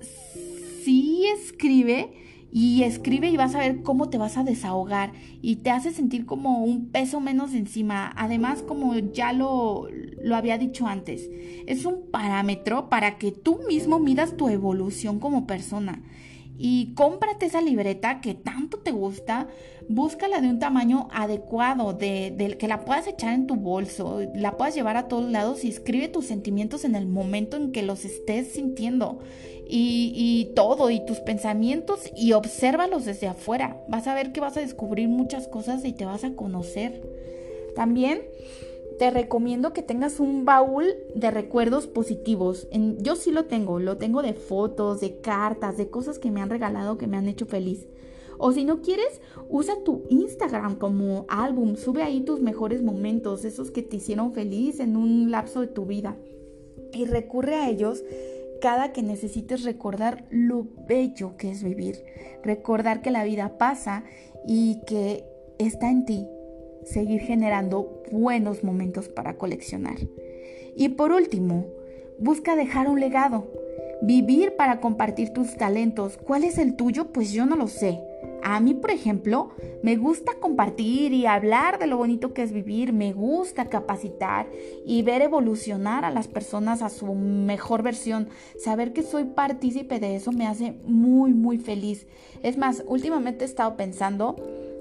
sí 0.83 1.25
escribe 1.35 2.13
y 2.51 2.83
escribe 2.83 3.29
y 3.29 3.37
vas 3.37 3.55
a 3.55 3.59
ver 3.59 3.81
cómo 3.81 4.09
te 4.09 4.17
vas 4.17 4.37
a 4.37 4.43
desahogar 4.43 5.13
y 5.41 5.57
te 5.57 5.69
hace 5.69 5.91
sentir 5.91 6.25
como 6.25 6.63
un 6.63 6.87
peso 6.87 7.19
menos 7.19 7.53
encima. 7.53 8.11
Además, 8.15 8.61
como 8.61 8.97
ya 8.97 9.33
lo, 9.33 9.87
lo 10.21 10.35
había 10.35 10.57
dicho 10.57 10.87
antes, 10.87 11.29
es 11.65 11.85
un 11.85 12.09
parámetro 12.11 12.89
para 12.89 13.17
que 13.17 13.31
tú 13.31 13.59
mismo 13.67 13.99
midas 13.99 14.35
tu 14.35 14.49
evolución 14.49 15.19
como 15.19 15.47
persona 15.47 16.01
y 16.63 16.93
cómprate 16.93 17.47
esa 17.47 17.59
libreta 17.59 18.21
que 18.21 18.35
tanto 18.35 18.77
te 18.77 18.91
gusta, 18.91 19.47
búscala 19.89 20.41
de 20.41 20.47
un 20.47 20.59
tamaño 20.59 21.07
adecuado, 21.11 21.93
de, 21.93 22.55
que 22.59 22.67
la 22.67 22.85
puedas 22.85 23.07
echar 23.07 23.33
en 23.33 23.47
tu 23.47 23.55
bolso, 23.55 24.21
la 24.35 24.57
puedas 24.57 24.75
llevar 24.75 24.95
a 24.95 25.07
todos 25.07 25.31
lados 25.31 25.63
y 25.63 25.69
escribe 25.69 26.07
tus 26.07 26.27
sentimientos 26.27 26.85
en 26.85 26.93
el 26.93 27.07
momento 27.07 27.57
en 27.57 27.71
que 27.71 27.81
los 27.81 28.05
estés 28.05 28.51
sintiendo. 28.51 29.19
Y, 29.73 30.11
y 30.13 30.53
todo, 30.53 30.89
y 30.89 31.03
tus 31.05 31.19
pensamientos, 31.19 32.01
y 32.15 32.33
obsérvalos 32.33 33.05
desde 33.05 33.27
afuera. 33.27 33.81
Vas 33.87 34.05
a 34.05 34.13
ver 34.13 34.33
que 34.33 34.41
vas 34.41 34.57
a 34.57 34.61
descubrir 34.61 35.07
muchas 35.07 35.47
cosas 35.47 35.85
y 35.85 35.93
te 35.93 36.03
vas 36.03 36.25
a 36.25 36.33
conocer. 36.33 37.01
También 37.73 38.21
te 39.01 39.09
recomiendo 39.09 39.73
que 39.73 39.81
tengas 39.81 40.19
un 40.19 40.45
baúl 40.45 40.85
de 41.15 41.31
recuerdos 41.31 41.87
positivos. 41.87 42.67
yo 42.99 43.15
sí 43.15 43.31
lo 43.31 43.45
tengo, 43.45 43.79
lo 43.79 43.97
tengo 43.97 44.21
de 44.21 44.35
fotos, 44.35 44.99
de 45.01 45.19
cartas, 45.21 45.75
de 45.75 45.89
cosas 45.89 46.19
que 46.19 46.29
me 46.29 46.39
han 46.39 46.51
regalado 46.51 46.99
que 46.99 47.07
me 47.07 47.17
han 47.17 47.27
hecho 47.27 47.47
feliz. 47.47 47.87
O 48.37 48.51
si 48.51 48.63
no 48.63 48.83
quieres, 48.83 49.19
usa 49.49 49.73
tu 49.83 50.03
Instagram 50.11 50.75
como 50.75 51.25
álbum, 51.29 51.77
sube 51.77 52.03
ahí 52.03 52.21
tus 52.21 52.41
mejores 52.41 52.83
momentos, 52.83 53.43
esos 53.43 53.71
que 53.71 53.81
te 53.81 53.95
hicieron 53.95 54.33
feliz 54.33 54.79
en 54.79 54.95
un 54.95 55.31
lapso 55.31 55.61
de 55.61 55.67
tu 55.67 55.87
vida. 55.87 56.15
Y 56.93 57.05
recurre 57.05 57.55
a 57.55 57.71
ellos 57.71 58.03
cada 58.61 58.93
que 58.93 59.01
necesites 59.01 59.63
recordar 59.63 60.27
lo 60.29 60.67
bello 60.87 61.37
que 61.37 61.49
es 61.49 61.63
vivir, 61.63 62.03
recordar 62.43 63.01
que 63.01 63.09
la 63.09 63.23
vida 63.23 63.57
pasa 63.57 64.03
y 64.47 64.79
que 64.85 65.25
está 65.57 65.89
en 65.89 66.05
ti, 66.05 66.27
seguir 66.83 67.21
generando 67.21 68.03
buenos 68.11 68.63
momentos 68.63 69.09
para 69.09 69.37
coleccionar. 69.37 69.97
Y 70.75 70.89
por 70.89 71.11
último, 71.11 71.65
busca 72.19 72.55
dejar 72.55 72.87
un 72.87 72.99
legado, 72.99 73.47
vivir 74.01 74.55
para 74.55 74.79
compartir 74.79 75.31
tus 75.33 75.55
talentos. 75.55 76.17
¿Cuál 76.17 76.43
es 76.43 76.57
el 76.57 76.75
tuyo? 76.75 77.11
Pues 77.11 77.31
yo 77.31 77.45
no 77.45 77.55
lo 77.55 77.67
sé. 77.67 77.99
A 78.43 78.59
mí, 78.59 78.73
por 78.73 78.89
ejemplo, 78.89 79.51
me 79.83 79.97
gusta 79.97 80.33
compartir 80.39 81.13
y 81.13 81.27
hablar 81.27 81.77
de 81.77 81.85
lo 81.85 81.97
bonito 81.97 82.33
que 82.33 82.41
es 82.41 82.51
vivir, 82.51 82.91
me 82.91 83.13
gusta 83.13 83.69
capacitar 83.69 84.47
y 84.85 85.03
ver 85.03 85.21
evolucionar 85.21 86.05
a 86.05 86.11
las 86.11 86.27
personas 86.27 86.81
a 86.81 86.89
su 86.89 87.13
mejor 87.13 87.83
versión. 87.83 88.29
Saber 88.57 88.93
que 88.93 89.03
soy 89.03 89.25
partícipe 89.25 89.99
de 89.99 90.15
eso 90.15 90.31
me 90.31 90.47
hace 90.47 90.73
muy, 90.85 91.33
muy 91.33 91.59
feliz. 91.59 92.07
Es 92.41 92.57
más, 92.57 92.83
últimamente 92.87 93.45
he 93.45 93.47
estado 93.47 93.77
pensando 93.77 94.35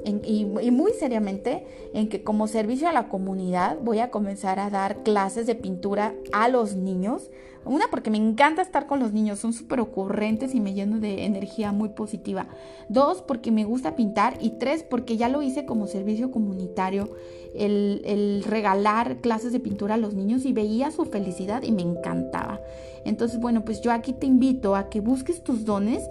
y, 0.04 0.44
muy 0.70 0.92
seriamente 0.92 1.64
en 1.94 2.08
que 2.08 2.22
como 2.22 2.46
servicio 2.46 2.88
a 2.88 2.92
la 2.92 3.08
comunidad 3.08 3.78
voy 3.82 4.00
a 4.00 4.10
comenzar 4.10 4.58
a 4.58 4.70
dar 4.70 5.02
clases 5.02 5.46
de 5.46 5.54
pintura 5.54 6.14
a 6.32 6.48
los 6.48 6.76
niños. 6.76 7.30
Una, 7.64 7.86
porque 7.90 8.10
me 8.10 8.16
encanta 8.16 8.62
estar 8.62 8.86
con 8.86 9.00
los 9.00 9.12
niños, 9.12 9.38
son 9.38 9.52
súper 9.52 9.80
ocurrentes 9.80 10.54
y 10.54 10.60
me 10.60 10.72
lleno 10.72 10.98
de 10.98 11.24
energía 11.26 11.72
muy 11.72 11.90
positiva. 11.90 12.46
Dos, 12.88 13.22
porque 13.22 13.50
me 13.50 13.64
gusta 13.64 13.96
pintar. 13.96 14.38
Y 14.40 14.50
tres, 14.58 14.82
porque 14.82 15.16
ya 15.16 15.28
lo 15.28 15.42
hice 15.42 15.66
como 15.66 15.86
servicio 15.86 16.30
comunitario, 16.30 17.10
el, 17.54 18.02
el 18.04 18.44
regalar 18.44 19.18
clases 19.18 19.52
de 19.52 19.60
pintura 19.60 19.94
a 19.94 19.98
los 19.98 20.14
niños 20.14 20.46
y 20.46 20.52
veía 20.52 20.90
su 20.90 21.04
felicidad 21.04 21.62
y 21.62 21.72
me 21.72 21.82
encantaba. 21.82 22.60
Entonces, 23.04 23.40
bueno, 23.40 23.64
pues 23.64 23.80
yo 23.82 23.92
aquí 23.92 24.12
te 24.12 24.26
invito 24.26 24.74
a 24.74 24.88
que 24.88 25.00
busques 25.00 25.42
tus 25.42 25.64
dones 25.64 26.02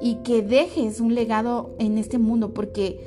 y 0.00 0.16
que 0.16 0.42
dejes 0.42 1.00
un 1.00 1.14
legado 1.14 1.74
en 1.78 1.98
este 1.98 2.18
mundo, 2.18 2.54
porque 2.54 3.00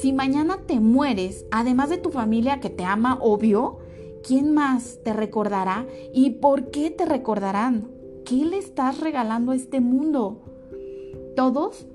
si 0.00 0.12
mañana 0.12 0.58
te 0.66 0.80
mueres, 0.80 1.44
además 1.50 1.88
de 1.90 1.98
tu 1.98 2.10
familia 2.10 2.60
que 2.60 2.70
te 2.70 2.84
ama, 2.84 3.18
obvio, 3.20 3.78
¿quién 4.24 4.54
más 4.54 5.00
te 5.04 5.12
recordará? 5.12 5.86
¿Y 6.12 6.30
por 6.30 6.70
qué 6.70 6.90
te 6.90 7.04
recordarán? 7.04 7.90
¿Qué 8.24 8.44
le 8.44 8.58
estás 8.58 9.00
regalando 9.00 9.52
a 9.52 9.56
este 9.56 9.80
mundo? 9.80 10.40
Todos, 11.36 11.86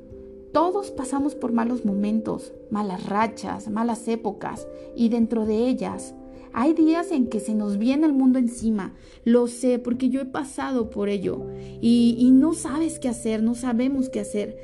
todos 0.54 0.92
pasamos 0.92 1.34
por 1.34 1.52
malos 1.52 1.86
momentos, 1.86 2.54
malas 2.70 3.08
rachas, 3.08 3.70
malas 3.70 4.08
épocas, 4.08 4.68
y 4.96 5.10
dentro 5.10 5.46
de 5.46 5.68
ellas 5.68 6.14
hay 6.54 6.74
días 6.74 7.12
en 7.12 7.28
que 7.28 7.40
se 7.40 7.54
nos 7.54 7.78
viene 7.78 8.06
el 8.06 8.14
mundo 8.14 8.40
encima, 8.40 8.96
lo 9.24 9.48
sé 9.48 9.78
porque 9.78 10.10
yo 10.10 10.22
he 10.22 10.26
pasado 10.26 10.90
por 10.90 11.10
ello, 11.10 11.46
y, 11.82 12.16
y 12.20 12.32
no 12.32 12.54
sabes 12.54 13.00
qué 13.00 13.08
hacer, 13.10 13.42
no 13.42 13.56
sabemos 13.56 14.10
qué 14.10 14.20
hacer 14.20 14.58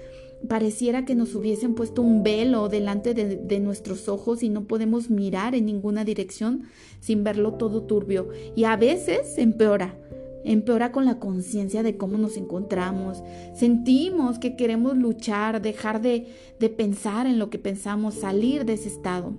pareciera 0.45 1.05
que 1.05 1.15
nos 1.15 1.35
hubiesen 1.35 1.75
puesto 1.75 2.01
un 2.01 2.23
velo 2.23 2.69
delante 2.69 3.13
de, 3.13 3.59
nuestros 3.59 4.09
ojos 4.09 4.43
y 4.43 4.49
no 4.49 4.65
podemos 4.65 5.09
mirar 5.09 5.55
en 5.55 5.65
ninguna 5.65 6.03
dirección 6.03 6.63
sin 6.99 7.23
verlo 7.23 7.53
todo 7.53 7.83
turbio. 7.83 8.29
Y 8.55 8.65
a 8.65 8.75
veces 8.75 9.37
empeora, 9.37 9.97
empeora 10.43 10.91
con 10.91 11.05
la 11.05 11.19
conciencia 11.19 11.83
de 11.83 11.97
cómo 11.97 12.17
nos 12.17 12.37
encontramos. 12.37 13.23
Sentimos 13.53 14.39
que 14.39 14.55
queremos 14.55 14.97
luchar, 14.97 15.61
dejar 15.61 16.01
de, 16.01 16.27
de 16.59 16.69
pensar 16.69 17.27
en 17.27 17.39
lo 17.39 17.49
que 17.49 17.59
pensamos, 17.59 18.15
salir 18.15 18.65
de 18.65 18.73
ese 18.73 18.89
estado. 18.89 19.33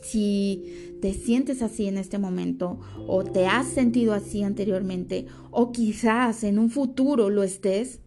Si 0.00 0.98
te 1.00 1.14
sientes 1.14 1.62
así 1.62 1.86
en 1.86 1.96
este 1.96 2.18
momento 2.18 2.78
o 3.06 3.24
te 3.24 3.46
has 3.46 3.68
sentido 3.68 4.12
así 4.12 4.42
anteriormente 4.42 5.26
o 5.50 5.72
quizás 5.72 6.44
en 6.44 6.58
un 6.58 6.68
futuro 6.68 7.30
lo 7.30 7.42
estés, 7.42 8.00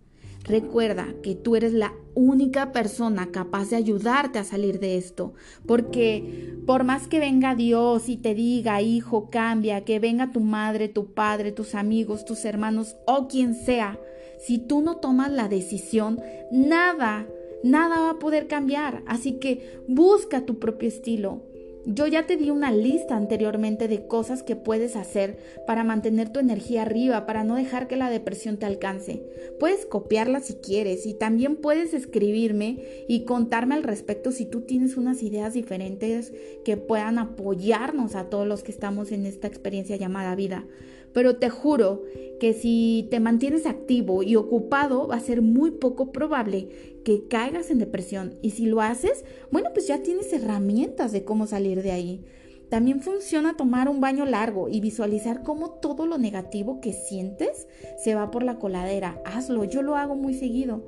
Recuerda 0.48 1.14
que 1.22 1.36
tú 1.36 1.58
eres 1.58 1.74
la 1.74 1.94
única 2.14 2.72
persona 2.72 3.32
capaz 3.32 3.70
de 3.70 3.76
ayudarte 3.76 4.40
a 4.40 4.46
salir 4.46 4.80
de 4.80 4.98
esto, 4.98 5.34
porque 5.66 6.56
por 6.66 6.86
más 6.86 7.08
que 7.08 7.20
venga 7.20 7.54
Dios 7.54 8.08
y 8.08 8.16
te 8.16 8.34
diga, 8.34 8.82
hijo, 8.82 9.30
cambia, 9.30 9.84
que 9.84 10.00
venga 10.00 10.32
tu 10.32 10.40
madre, 10.40 10.88
tu 10.88 11.14
padre, 11.14 11.52
tus 11.52 11.76
amigos, 11.76 12.24
tus 12.24 12.46
hermanos 12.46 12.96
o 13.06 13.28
quien 13.28 13.56
sea, 13.56 14.00
si 14.40 14.58
tú 14.58 14.82
no 14.82 14.98
tomas 14.98 15.32
la 15.32 15.50
decisión, 15.50 16.22
nada, 16.52 17.28
nada 17.64 18.00
va 18.00 18.10
a 18.12 18.20
poder 18.20 18.48
cambiar. 18.48 19.04
Así 19.06 19.34
que 19.34 19.82
busca 19.88 20.46
tu 20.46 20.60
propio 20.60 20.88
estilo. 20.88 21.42
Yo 21.90 22.06
ya 22.06 22.28
te 22.28 22.36
di 22.36 22.50
una 22.50 22.70
lista 22.70 23.16
anteriormente 23.16 23.88
de 23.88 24.08
cosas 24.08 24.44
que 24.44 24.58
puedes 24.58 24.98
hacer 24.98 25.38
para 25.66 25.86
mantener 25.86 26.28
tu 26.28 26.42
energía 26.42 26.82
arriba, 26.82 27.26
para 27.26 27.46
no 27.46 27.56
dejar 27.56 27.88
que 27.88 27.96
la 27.96 28.10
depresión 28.10 28.58
te 28.58 28.66
alcance. 28.66 29.24
Puedes 29.58 29.86
copiarla 29.86 30.42
si 30.42 30.56
quieres 30.56 31.06
y 31.06 31.14
también 31.14 31.56
puedes 31.56 31.94
escribirme 31.94 33.06
y 33.08 33.24
contarme 33.24 33.76
al 33.76 33.84
respecto 33.84 34.34
si 34.34 34.46
tú 34.46 34.64
tienes 34.64 34.98
unas 34.98 35.24
ideas 35.24 35.54
diferentes 35.54 36.34
que 36.66 36.76
puedan 36.76 37.20
apoyarnos 37.20 38.16
a 38.16 38.26
todos 38.26 38.46
los 38.46 38.64
que 38.64 38.74
estamos 38.74 39.14
en 39.14 39.26
esta 39.26 39.48
experiencia 39.48 39.96
llamada 39.96 40.36
vida. 40.36 40.66
Pero 41.14 41.38
te 41.38 41.50
juro 41.50 42.04
que 42.40 42.54
si 42.54 43.08
te 43.10 43.20
mantienes 43.20 43.66
activo 43.66 44.24
y 44.24 44.36
ocupado 44.36 45.08
va 45.08 45.16
a 45.16 45.20
ser 45.20 45.42
muy 45.42 45.72
poco 45.72 46.12
probable 46.12 46.70
que 47.04 47.28
caigas 47.28 47.72
en 47.72 47.80
depresión. 47.80 48.36
Y 48.42 48.52
si 48.52 48.66
lo 48.66 48.82
haces, 48.82 49.26
bueno, 49.52 49.70
pues 49.74 49.88
ya 49.88 50.04
tienes 50.04 50.32
herramientas 50.34 51.12
de 51.12 51.24
cómo 51.24 51.48
salir 51.48 51.82
de 51.82 51.92
ahí. 51.92 52.26
También 52.70 53.02
funciona 53.02 53.56
tomar 53.56 53.88
un 53.88 54.02
baño 54.02 54.26
largo 54.26 54.68
y 54.68 54.82
visualizar 54.82 55.42
cómo 55.42 55.72
todo 55.72 56.06
lo 56.06 56.18
negativo 56.18 56.82
que 56.82 56.92
sientes 56.92 57.68
se 58.04 58.14
va 58.14 58.30
por 58.30 58.44
la 58.44 58.60
coladera. 58.60 59.22
Hazlo, 59.26 59.64
yo 59.64 59.82
lo 59.82 59.96
hago 59.96 60.16
muy 60.16 60.34
seguido. 60.34 60.84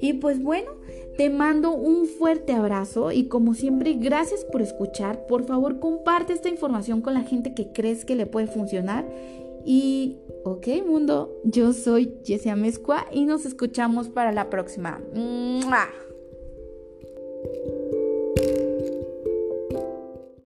Y 0.00 0.14
pues 0.14 0.42
bueno, 0.42 0.70
te 1.16 1.28
mando 1.28 1.74
un 1.74 2.06
fuerte 2.06 2.52
abrazo 2.52 3.12
y 3.12 3.24
como 3.24 3.54
siempre, 3.54 3.94
gracias 3.94 4.44
por 4.44 4.62
escuchar. 4.62 5.26
Por 5.26 5.44
favor, 5.44 5.80
comparte 5.80 6.32
esta 6.32 6.48
información 6.48 7.02
con 7.02 7.14
la 7.14 7.22
gente 7.22 7.52
que 7.52 7.72
crees 7.72 8.04
que 8.04 8.14
le 8.14 8.24
puede 8.24 8.46
funcionar 8.46 9.04
y 9.70 10.16
ok 10.44 10.66
mundo, 10.86 11.42
yo 11.44 11.74
soy 11.74 12.14
Jessia 12.24 12.56
Mezcua 12.56 13.04
y 13.12 13.26
nos 13.26 13.44
escuchamos 13.44 14.08
para 14.08 14.32
la 14.32 14.48
próxima. 14.48 14.98
¡Mua! 15.12 15.86